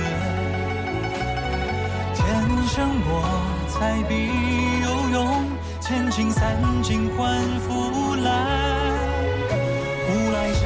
[2.14, 2.22] 天
[2.68, 3.11] 生我
[3.68, 4.11] 材必
[4.83, 5.16] 有用，
[5.81, 7.16] 千金散尽还
[7.61, 7.66] 复
[8.16, 8.26] 来。
[10.07, 10.62] 古来圣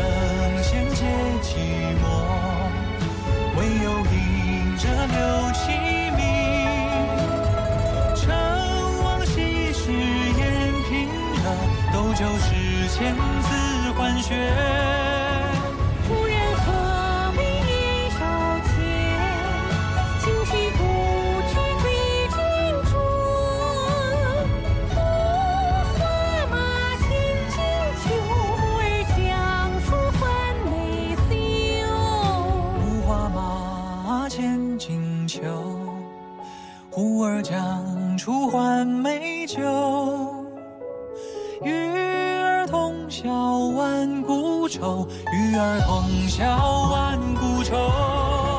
[0.63, 1.01] 贤皆
[1.43, 1.49] 寂
[2.03, 2.05] 寞，
[3.57, 4.83] 唯有饮者
[5.15, 5.17] 留
[5.55, 5.61] 其
[6.17, 6.21] 名。
[8.17, 8.23] 成
[9.03, 9.81] 王昔时
[10.39, 10.41] 宴
[10.89, 10.91] 平
[11.43, 11.45] 乐，
[11.93, 12.49] 斗酒十
[12.89, 13.49] 千恣
[13.95, 14.31] 欢谑。
[43.71, 48.52] 万古愁，与尔同销万古愁。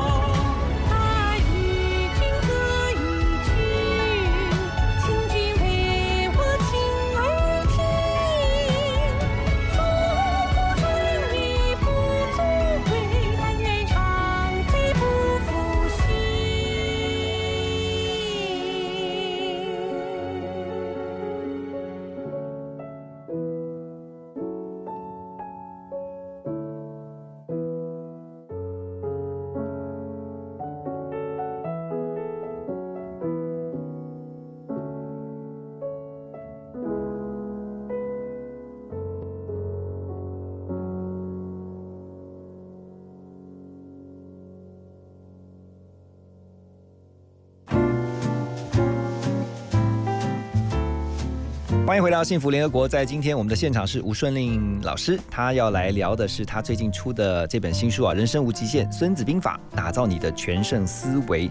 [51.94, 52.88] 欢迎回到幸福联合国。
[52.88, 61.48] 在今天我们的现场是吴顺令老师，他要来聊的是他最近出的这本新书啊，《人生无极限：孙子兵法》，打造你的全胜思维。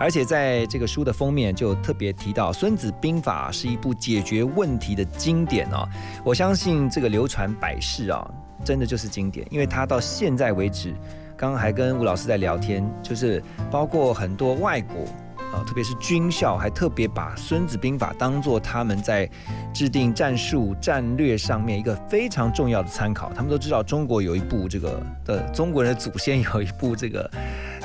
[0.00, 5.88] 而且在这个书的封面就特别提到，《孙子兵法》是一部解决问题的经典哦。
[6.24, 8.28] 我相信这个流传百世啊，
[8.64, 10.92] 真的就是经典，因为它到现在为止，
[11.36, 13.40] 刚刚还跟吴老师在聊天，就是
[13.70, 15.06] 包括很多外国。
[15.54, 19.28] 啊，特别是军校还特别把《孙子兵法》当做他们在
[19.72, 23.32] 制定战术战略上面一个非常重要的参考。
[23.34, 27.30] 他们都知道中国有一部这个的中国人的祖先有一部这个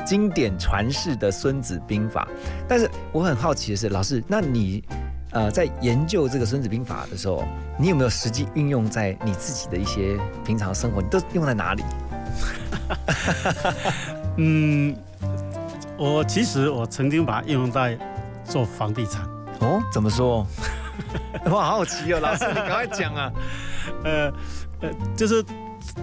[0.06, 2.28] 经典传世的《孙子兵法》，
[2.68, 4.84] 但是我很好奇的是，老师，那你
[5.32, 7.46] 呃在研究这个《孙子兵法》的时候，
[7.78, 11.02] 你有没有实际运用在你自己的一些平常生活？
[11.02, 11.84] 你都用在哪里？
[14.38, 14.96] 嗯，
[16.00, 17.98] 我其实我曾经把它应用在
[18.46, 19.24] 做房地产。
[19.60, 20.48] 哦，怎么说？
[21.46, 23.32] 我好好奇哦，老师，你赶快讲啊！
[24.04, 24.32] 呃
[24.82, 25.44] 呃，就是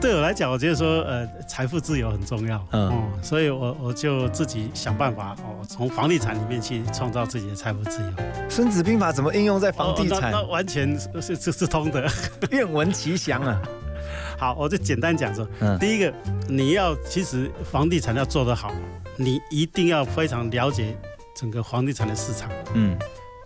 [0.01, 2.63] 对我来讲，我觉得说呃，财富自由很重要。
[2.73, 8.09] 嗯哦，所以我我就自己想办法哦，从房地产里面去创造自己的财富自由。
[8.51, 10.19] 《孙子兵法》怎么应用在房地产？
[10.19, 12.07] 哦那那完全是是是是通的。
[12.53, 13.61] 愿闻其详啊！
[14.39, 15.79] 好，我就简单讲说，嗯。
[15.79, 16.13] 第一个，
[16.49, 18.73] 你要其实房地产要做得好，
[19.17, 20.97] 你一定要非常了解
[21.35, 22.97] 整个房地产的市场，嗯。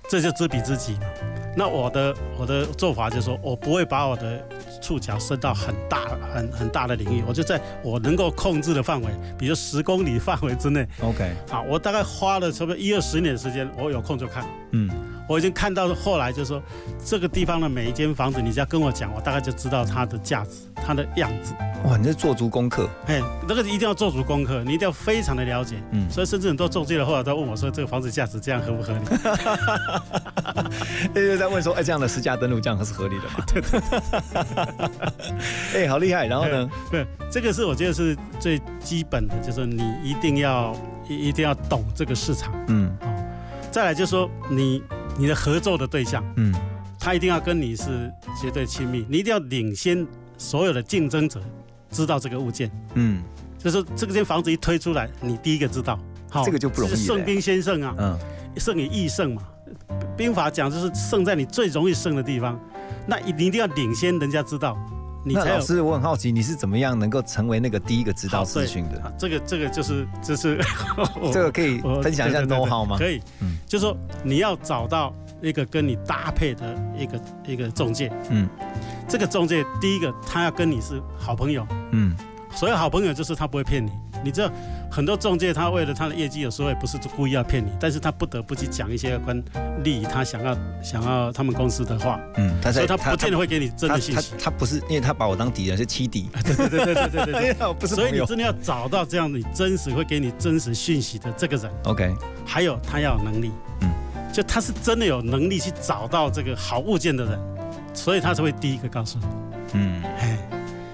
[0.09, 1.03] 这就知彼知己嘛。
[1.57, 4.40] 那我的我的做法就是说，我不会把我的
[4.80, 6.03] 触角伸到很大
[6.34, 14.44] 很很大的领域，我就在我能够控制的范围，比如十公里范围之内，，OK，好，我大概花了差不多一二十年的时间，我有空就看。
[14.72, 14.88] 嗯
[15.28, 16.61] 我已经看到后来就是说，
[17.05, 21.55] 这个地方的每一间房子，你只要跟我讲，我大概就知道它的价值、它的样子。
[21.84, 25.76] 哇，你在做足功课，哎，那个一定要做足功课，你一定要非常的了解。
[25.92, 29.01] 嗯所以甚至很多中介的后来都问我说，这个房子价值这样合不合理？
[31.41, 33.43] 又在问说，哎，这样的私家登录这样是合理的吗？
[33.49, 33.80] 对对。
[35.74, 36.26] 哎，好厉害！
[36.26, 36.68] 然后呢？
[36.91, 40.76] 对，这个是我觉得是最基本的，就是你一定要
[41.09, 42.53] 一一定要懂这个市场。
[42.68, 42.95] 嗯
[43.70, 44.82] 再来就是说你
[45.16, 46.55] 你的合作的对象，嗯
[46.99, 51.41] 他一定要跟你是绝对亲密，你一定要领先所有的竞争者
[51.91, 52.70] 知道这个物件。
[52.95, 53.22] 嗯
[53.57, 58.18] 就是说这间房子一推出来，你第一个知道，好这个就不容易嘞是胜兵先胜啊，嗯
[58.59, 59.43] 胜以易胜嘛。
[60.16, 62.59] 兵法讲就是胜在你最容易胜的地方，
[63.07, 64.76] 那你一定要领先人家知道，
[65.24, 65.47] 你才有。
[65.47, 69.01] 那老师，我很好奇，你是怎么样能够成为那个第一个知道资讯的？
[69.01, 70.61] 啊这个这个就是就是
[71.32, 72.97] 这个可以分享一下 know how 吗？
[72.99, 73.57] 可以，嗯。
[73.66, 78.49] 就是说你要找到一个跟你搭配的一个一个中介，嗯。
[79.09, 82.14] 这个中介第一个他要跟你是好朋友，嗯。
[82.53, 83.91] 所谓好朋友就是他不会骗你。
[84.22, 84.51] 你知道
[84.91, 89.41] 很多中介他为了他的业绩，有时候也不是故意要骗你，但是他不得不去讲一些关
[89.84, 94.32] 利益他想要想要他们公司的话，嗯，他所在以他不见得会给你真的信息。
[94.32, 96.28] 他他他不是，因为他把我当敌人，是欺敌。
[96.45, 102.12] 对对对对对对对哎呀不是所以你真的要找到这样你真实会给你真实讯息的这个人，OK，
[102.45, 103.91] 还有他要有能力，嗯，
[104.32, 107.38] 就他是真的有能力去找到这个好物件的人，
[107.95, 109.24] 所以他才会第一个告诉你。
[109.74, 110.36] 嗯哎，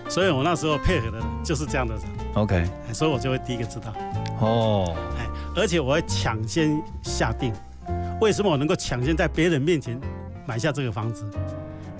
[0.08, 2.02] 所以我那时候配合的人就是这样的人，
[2.36, 3.92] ，OK，哎所以我就会第一个知道。
[4.40, 5.26] 哦，哎，
[5.56, 7.52] 而且我会抢先下定。
[8.20, 10.00] 为什么我能够抢先在别人面前
[10.46, 11.24] 买下这个房子？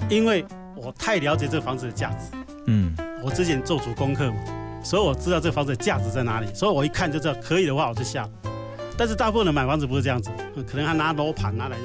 [0.09, 0.45] 因为
[0.77, 4.37] 我太了解这个房子的价值，嗯我之前做足功课嘛，
[4.85, 8.31] 所以我知道这个房子的价值在哪里，所以我一看就知道可以的话我就下了。
[8.97, 11.77] 但是大部分人买房子不是这样子，嗯可能他拿楼盘拿来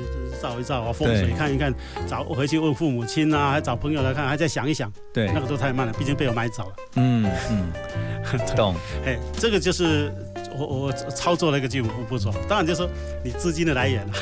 [0.42, 1.74] 照一照啊，风水看一看，
[2.08, 6.76] 找回去问父母亲啊，还找朋友来看，还再想一想，对那个都太慢了，毕竟被我买走了。
[6.96, 8.76] 嗯嗯， 懂。
[9.06, 10.12] 哎，这个就是
[10.58, 12.32] 我我操作的一个基本步步骤。
[12.48, 12.90] 当然就是说
[13.24, 14.14] 你资金的来源了，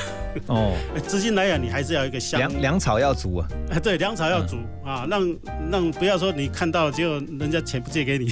[0.48, 3.48] 哦，哎资金来源你还是要一个相粮粮草要足啊。
[3.72, 5.36] 哎，对，粮草要足、啊，让
[5.72, 8.28] 让不要说你看到结果人家钱不借给你，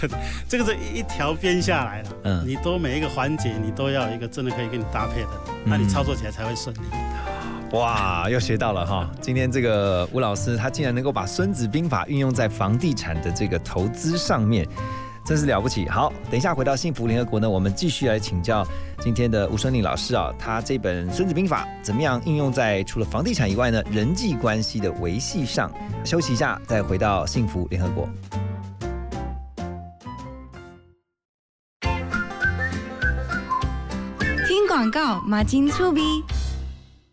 [0.00, 0.10] 对，
[0.48, 5.28] 这个是一条边下来了，嗯你都每一个环节你都要一个真的可以跟你搭配的，
[5.64, 6.80] 那你操作起来才会顺利。
[7.72, 9.10] 哇，又学到了哈！
[9.20, 14.64] 今天这个吴老师他竟然能够把《孙子兵法》运用在房地产的这个投资上面，
[15.26, 15.88] 真是了不起。
[15.88, 18.64] 好，等一下回到幸福联合国呢，我们继续来请教
[19.00, 25.68] 今天的吴春令老师啊，他这本《孙子兵法》怎么样应用在除了房地产以外呢，人际关系的维系上？
[26.04, 28.08] 休息一下，再回到幸福联合国。
[34.46, 36.00] 听广告嘛真趣味，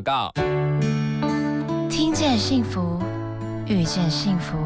[0.00, 0.32] 广告。
[1.90, 2.98] 听见幸福，
[3.66, 4.56] 遇见幸福。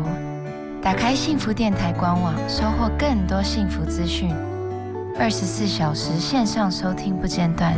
[0.80, 4.30] 打开幸福电台官网，收获更多幸福资讯。
[5.18, 7.74] 二十四小时线上收听不间断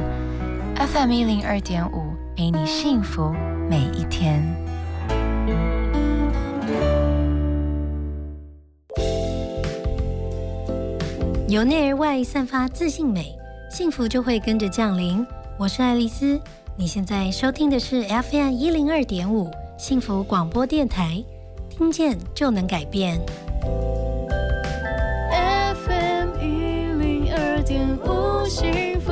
[0.76, 3.32] ，FM 一零二点五，陪你幸福
[3.70, 4.42] 每一天。
[11.48, 13.34] 由内而外散发自信美，
[13.70, 15.24] 幸福就会跟着降临。
[15.58, 16.38] 我是爱丽丝，
[16.78, 21.24] 你现在收听的是 FM 一零二点五幸福广播电台，
[21.70, 23.18] 听见就能改变。
[25.30, 29.10] FM 一零二点五幸福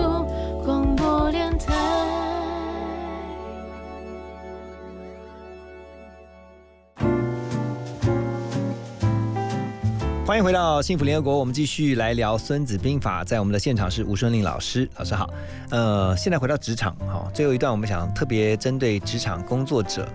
[10.27, 13.23] 欢迎回到幸福联合国，我们继续来聊《孙子兵法》。
[13.27, 15.29] 在我们的现场是吴顺令老师，老师好。
[15.69, 20.09] 呃，现在回到职场，哈，最后一段我们想特别针对职场工作者。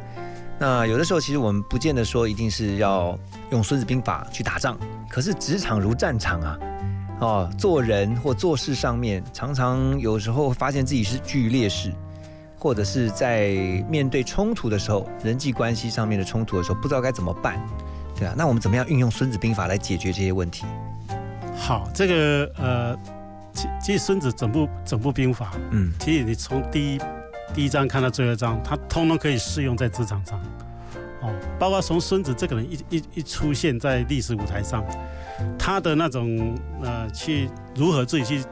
[0.57, 3.15] 那有的时候，其实我们不见得说一定是要
[3.51, 4.75] 用《孙子兵法》去打仗，
[5.07, 6.59] 可是职场如战场啊，
[7.19, 11.93] 哦，做人或做事上面，常常有时候发现自己是居于劣势，
[12.57, 13.51] 或者是在
[13.87, 17.63] 面对冲突的时候，人际关系上面的冲突的时候，不知道该怎么办。
[18.19, 20.65] 对啊，那我们怎么样运用《孙子兵法》来解决这些问题？
[21.55, 22.97] 好，这个呃，
[23.53, 27.01] 其其实孙子整部整部兵法，嗯，其实你从第一
[27.53, 30.37] 第一章看到最后一章，它通通可以适用在职场上。
[31.21, 34.83] 哦，包括从孙子这个人一一一出现在历史舞台上，
[35.57, 38.43] 他的那种呃，去如何自己去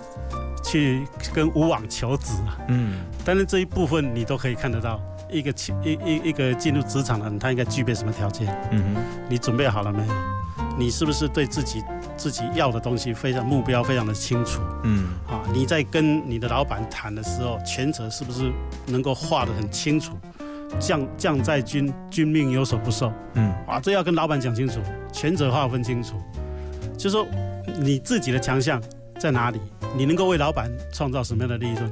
[0.64, 8.48] 去跟吴王求子啊，嗯，但是这一部分你都可以看得到，一个起一一一个进入职场的人，他应该具备什么条件？
[8.72, 10.14] 嗯哼，你准备好了没有？
[10.78, 11.84] 你是不是对自己
[12.16, 14.62] 自己要的东西非常目标非常的清楚？
[14.84, 18.52] 嗯，啊，你在跟你的老板谈的时候，权责是不是
[18.86, 20.14] 能够画得很清楚？
[20.80, 23.12] 将将在军，军命有所不受。
[23.34, 24.80] 嗯，啊，这要跟老板讲清楚，
[25.12, 26.16] 权责划分清楚，
[26.98, 27.26] 就说
[27.80, 28.82] 你自己的强项
[29.18, 29.60] 在哪里，
[29.96, 31.92] 你能够为老板创造什么样的利润？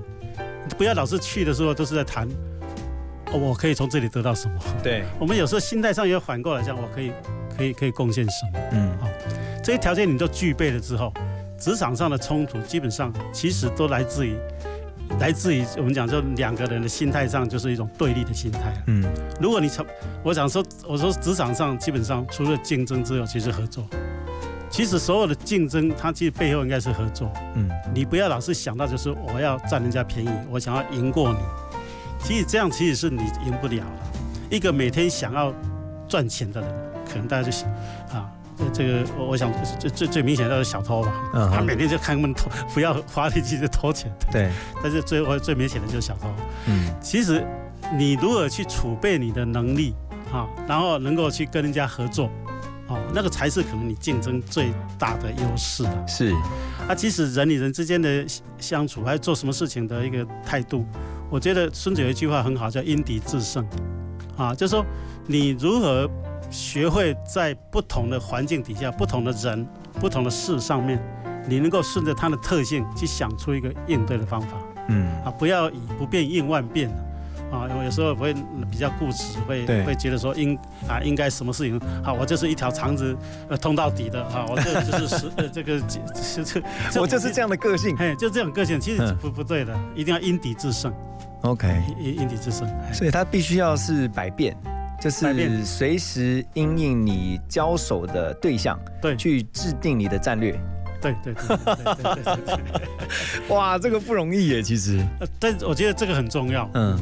[0.77, 2.27] 不要老是去的时候都是在谈，
[3.31, 4.59] 哦，我可以从这里得到什么？
[4.83, 7.11] 对， 我们有时候心态上也反过来讲，我可以
[7.57, 8.59] 可以可以贡献什么？
[8.71, 9.07] 嗯，好，
[9.63, 11.13] 这些条件你都具备了之后，
[11.59, 14.35] 职场上的冲突基本上其实都来自于
[15.19, 18.83] 来自于我们讲说两个人的心态上就是一种对立的心态了。
[18.87, 19.03] 嗯，
[19.39, 19.85] 如果你从
[20.23, 23.85] 我想说，我说职场上基本上除了竞争之后，其实合作。
[24.67, 27.31] 其实所有的竞争，它其实背后应该是合作。
[27.53, 31.39] 嗯，你不要老是想到就是我要占人家便宜，我想要赢过你。
[32.25, 34.11] 其实这样其实是你赢不了了。
[34.49, 35.53] 一个每天想要
[36.07, 36.69] 赚钱的人，
[37.07, 37.69] 可能大家就想
[38.11, 44.11] 啊，这这个我我想最最最明显的就是小偷吧，嗯他每天就看他们偷，不要花力气就偷钱。
[44.31, 44.49] 对，
[44.81, 46.27] 但是最后最明显的就是小偷。
[46.65, 47.45] 嗯，其实
[47.95, 49.93] 你如何去储备你的能力
[50.33, 52.31] 啊，然后能够去跟人家合作，
[52.87, 56.07] 哦，那个才是可能你竞争最大的优势了。
[56.07, 56.33] 是，
[56.87, 58.25] 啊，其实人与人之间的
[58.57, 60.83] 相处，还有做什么事情的一个态度，
[61.35, 63.67] 我觉得孙子有一句话很好，叫因敌制胜，
[64.37, 64.85] 啊，就是说
[65.27, 66.09] 你如何
[66.49, 69.67] 学会在不同的环境底下、不同的人、
[69.99, 70.97] 不同的事上面，
[71.45, 74.47] 你能够顺着它的特性去想出一个应对的方法。
[74.87, 76.89] 嗯，啊，不要以不变应万变
[77.61, 78.33] 啊，有时候会
[78.69, 83.15] 比较固执，会会觉得说应啊应该什么事情好，我就是一条肠子
[83.49, 85.79] 呃通到底的啊，我这就是是、呃、这个
[86.15, 86.61] 是这，
[87.01, 90.93] 我就是这样的个性，嘿，就这种个性其实不、不对的，一定要因敌制胜。
[91.41, 91.67] OK，
[91.99, 94.55] 因因敌制胜，所以他必须要是百变。
[94.97, 100.57] 就是随时应应你交手的对象，对，去制定你的战略。
[101.01, 102.57] 对对对对对对,
[103.55, 105.05] 哇，这个不容易耶，其实。
[105.37, 106.67] 但我觉得这个很重要。
[106.73, 106.97] 嗯，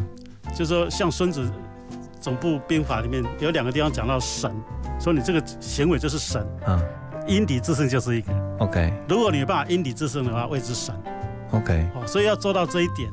[0.53, 1.51] 就是说像孙子
[2.21, 4.51] 总部兵法里面有两个地方讲到神，
[4.99, 6.79] 说你这个行为就是神，嗯
[7.25, 8.33] 因敌制胜就是一个。
[8.59, 10.93] ，OK 如果你有办法因敌制胜的话，谓之神。
[11.51, 13.09] OK，哦，所以要做到这一点，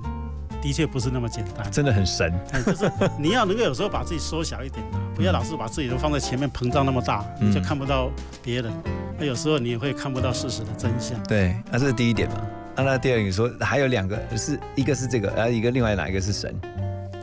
[0.60, 1.70] 的确不是那么简单。
[1.70, 2.32] 真的很神。
[2.52, 7.24] 哎，就是你要能够有时候把自己缩小一点啊，不要老是把自己都放在前面膨胀那么大，
[7.54, 8.10] 就看不到
[8.42, 8.72] 别人。
[9.16, 11.22] 那有时候你也会看不到事实的真相。
[11.24, 12.36] 对，那这是第一点嘛。
[12.76, 16.58] 啊，那第二你说还有两个，是一个是这个，然后一个另外哪一个是神？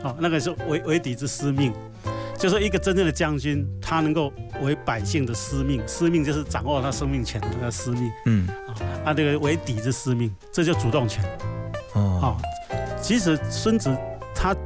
[0.08, 1.70] 好、那个是为为敌之私命，
[2.38, 4.32] 就说一个真正的将军，他能够
[4.62, 8.48] 为百姓的私命，私命就是掌握他生命权的那个司命嗯，
[9.04, 11.22] 啊，这个为敌之私命，这就主动权。
[11.92, 12.40] 哦，好、
[13.02, 13.94] 其实孙子
[14.34, 14.56] 他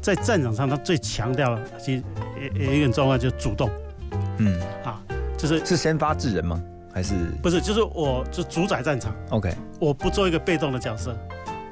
[0.00, 2.02] 在战场上他最强调的，其实
[2.40, 3.68] 也也有一个状况就是主动
[4.38, 5.02] 嗯，啊，
[5.36, 6.62] 就是是先发制人吗？
[6.92, 9.52] 还是不是就是我就主宰战场，OK？
[9.80, 11.12] 我不做一个被动的角色，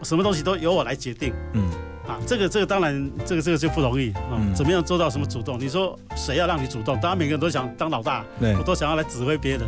[0.02, 1.32] 什么东西都由我来决定。
[1.52, 1.70] 嗯，
[2.06, 5.58] 啊，这个这个当然，这个这个就不容易啊、嗯怎么样做到什么主动？
[5.58, 6.98] 你说谁要让你主动？
[7.00, 9.62] 当然每个人都想当老大，对我都想要来指挥别人。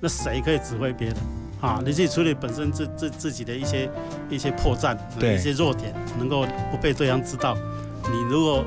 [0.00, 1.16] 那谁可以指挥别人？
[1.60, 3.90] 啊，你自己处理本身自自自己的一些
[4.28, 7.56] 一些破绽，对一些弱点，能够不被对方知道。
[8.12, 8.62] 你如果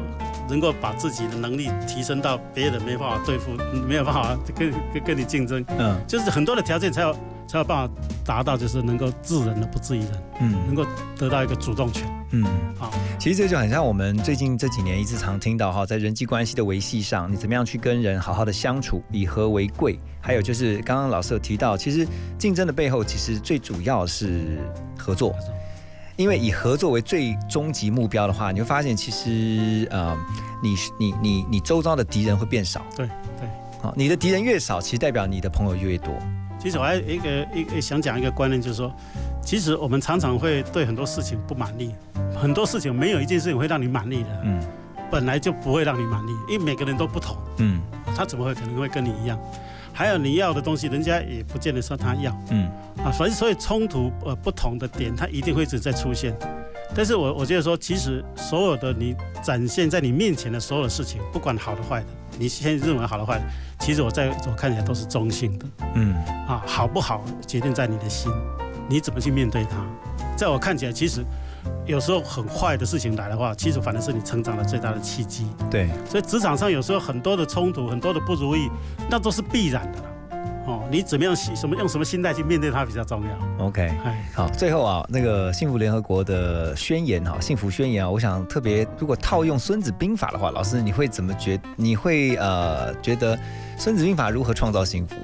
[0.50, 3.52] 能够把自己的能力提升到别人没办法对付，
[3.88, 7.14] 没有办法跟跟跟你竞争，嗯就是很多的条件才有
[7.48, 7.94] 才有办法
[8.26, 10.86] 达到，就是能够治人的不治于人，嗯能够
[11.18, 12.08] 得到一个主动权。
[12.32, 12.44] 嗯，
[12.78, 19.98] 好，其实这就很像我们最近这几年一直常听到哈，在人际关系的维系上，你怎么样去跟人好好的相处，以和为贵。
[20.20, 22.06] 还有就是刚刚老师有提到，其实
[22.38, 24.60] 竞争的背后，其实最主要是
[24.98, 25.34] 合作。
[26.18, 30.18] 因为以合作为最终极目标的话，你会发现其实呃，
[30.62, 32.82] 你你你你周遭的敌人会变少。
[32.96, 33.08] 对
[33.40, 33.48] 对。
[33.80, 36.12] 好，你的敌人越少，其实代表你的朋友越多。
[36.60, 38.92] 其实我还有一个一个想讲一个观念，就是说，
[39.44, 41.94] 其实我们常常会对很多事情不满意，
[42.36, 44.60] 很多事情没有一件事情会让你满意的，嗯
[45.12, 47.80] 本来就不会让你满意，因为每个人都不同，嗯
[48.16, 49.40] 他怎么会可能会跟你一样？
[49.94, 52.68] 还有你要的东西，人家也不见得说他要嗯
[53.04, 56.38] 啊，所以所以冲突呃不同的点，它一定会一直在出现。
[56.96, 62.08] 但是我我觉得说，其实所有的你展现在你面前的所有的事情，不管好的坏的，
[62.40, 63.46] 你现在认为好的坏的，
[63.80, 65.66] 其实我在我看起来都是中性的。
[65.96, 66.14] 嗯
[66.48, 68.32] 啊，好不好决定在你的心，
[68.90, 69.86] 你怎么去面对它。
[70.38, 71.26] 在我看起来，其实
[71.86, 75.48] 有时候很坏的事情来的话，其实反而是你成长的最大的契机。
[75.70, 78.70] 对，所以职场上有时候很多的冲突，很多的不如意，
[79.10, 80.06] 那都是必然的啦。
[80.88, 83.66] 哦，你怎么样什么用什么心态去面对它比较重要。
[83.66, 91.60] OK，哎，好，最后啊，那个幸福联合国的宣言哈，幸福宣言啊，我想特别，如果套用《孙子兵法》的话，老师你会怎么觉？
[91.76, 93.36] 你会呃觉得
[93.78, 95.16] 《孙子兵法》如何创造幸福？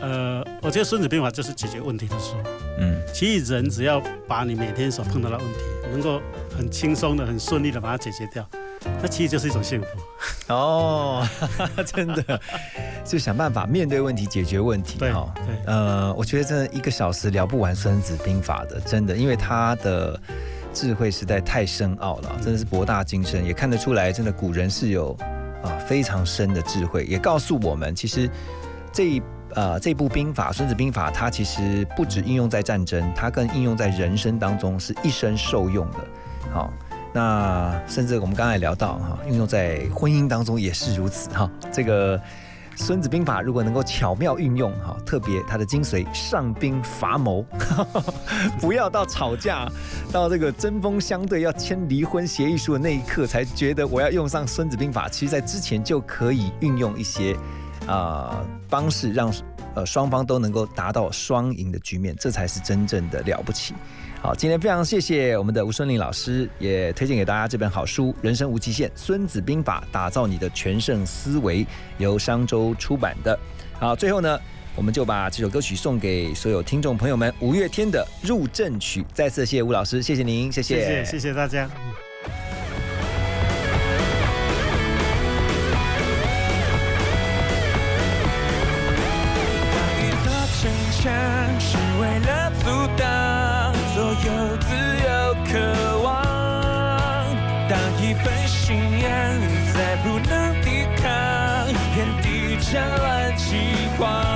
[0.00, 2.34] 呃，我觉得《孙子兵法》就是解决问题的书。
[2.80, 5.60] 嗯，其实人只要把你每天所碰到的问题，
[5.92, 6.20] 能够
[6.56, 8.44] 很轻松的、很顺利的把它解决掉，
[9.00, 9.86] 那其实就是一种幸福。
[10.52, 11.26] 哦，
[11.86, 12.40] 真的，
[13.04, 14.98] 就想办法面对问题，解决问题。
[14.98, 20.20] 对哈，对呃，我觉得真的一个小时聊不完《孙子兵法》的，真的，因为他的
[20.72, 25.16] 智慧实在太深奥了，真的是博大精深，也看得出来，真的古人是有
[25.62, 28.30] 啊非常深的智慧，也告诉我们，其实
[28.92, 29.22] 这一
[29.54, 35.98] 呃这部兵法《孙子兵法》，它其实不止应用在战争，它更应用在人生当中，是一生受用的。
[36.52, 36.72] 好。
[37.14, 41.50] 那甚至我们刚才聊到哈，运用在婚姻当中也是如此哈。
[41.70, 42.18] 这个
[42.74, 47.44] 《孙子兵法》如果能够巧妙运用哈，特别它的精髓上兵伐谋，
[48.58, 49.68] 不要到吵架，
[50.10, 57.36] 到这个针锋相对要签离婚协议书的那一刻才觉得我要用上《孙子兵法》，其实在之前就可以运用一些
[57.86, 59.30] 啊、方式，让
[59.74, 63.74] 呃双方都能够达到双赢的局面，这才是真正的了不起。
[64.20, 71.66] 好，今天非常谢谢我们的吴顺林老师，也推荐给大家这本好书《人生无极限：孙子兵法》，打造你的全胜思维，
[71.98, 73.36] 由商周出版的。
[73.80, 74.38] 好，最后呢，
[74.76, 79.02] 我们就把这首歌曲送给所有听众朋友们，五月天的《入阵曲》。
[79.12, 81.68] 再次谢谢吴老师，谢谢您，谢谢谢谢大家。
[104.02, 104.31] Bye.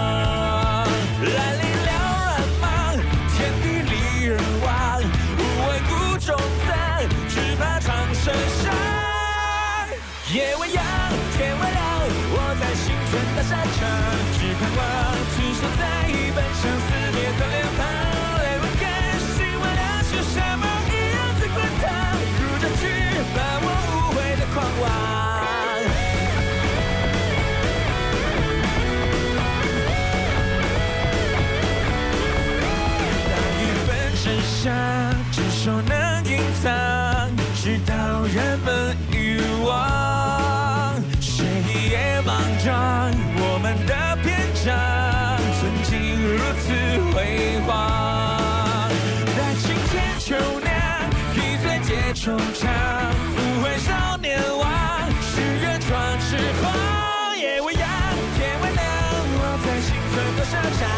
[60.50, 60.95] sunshine.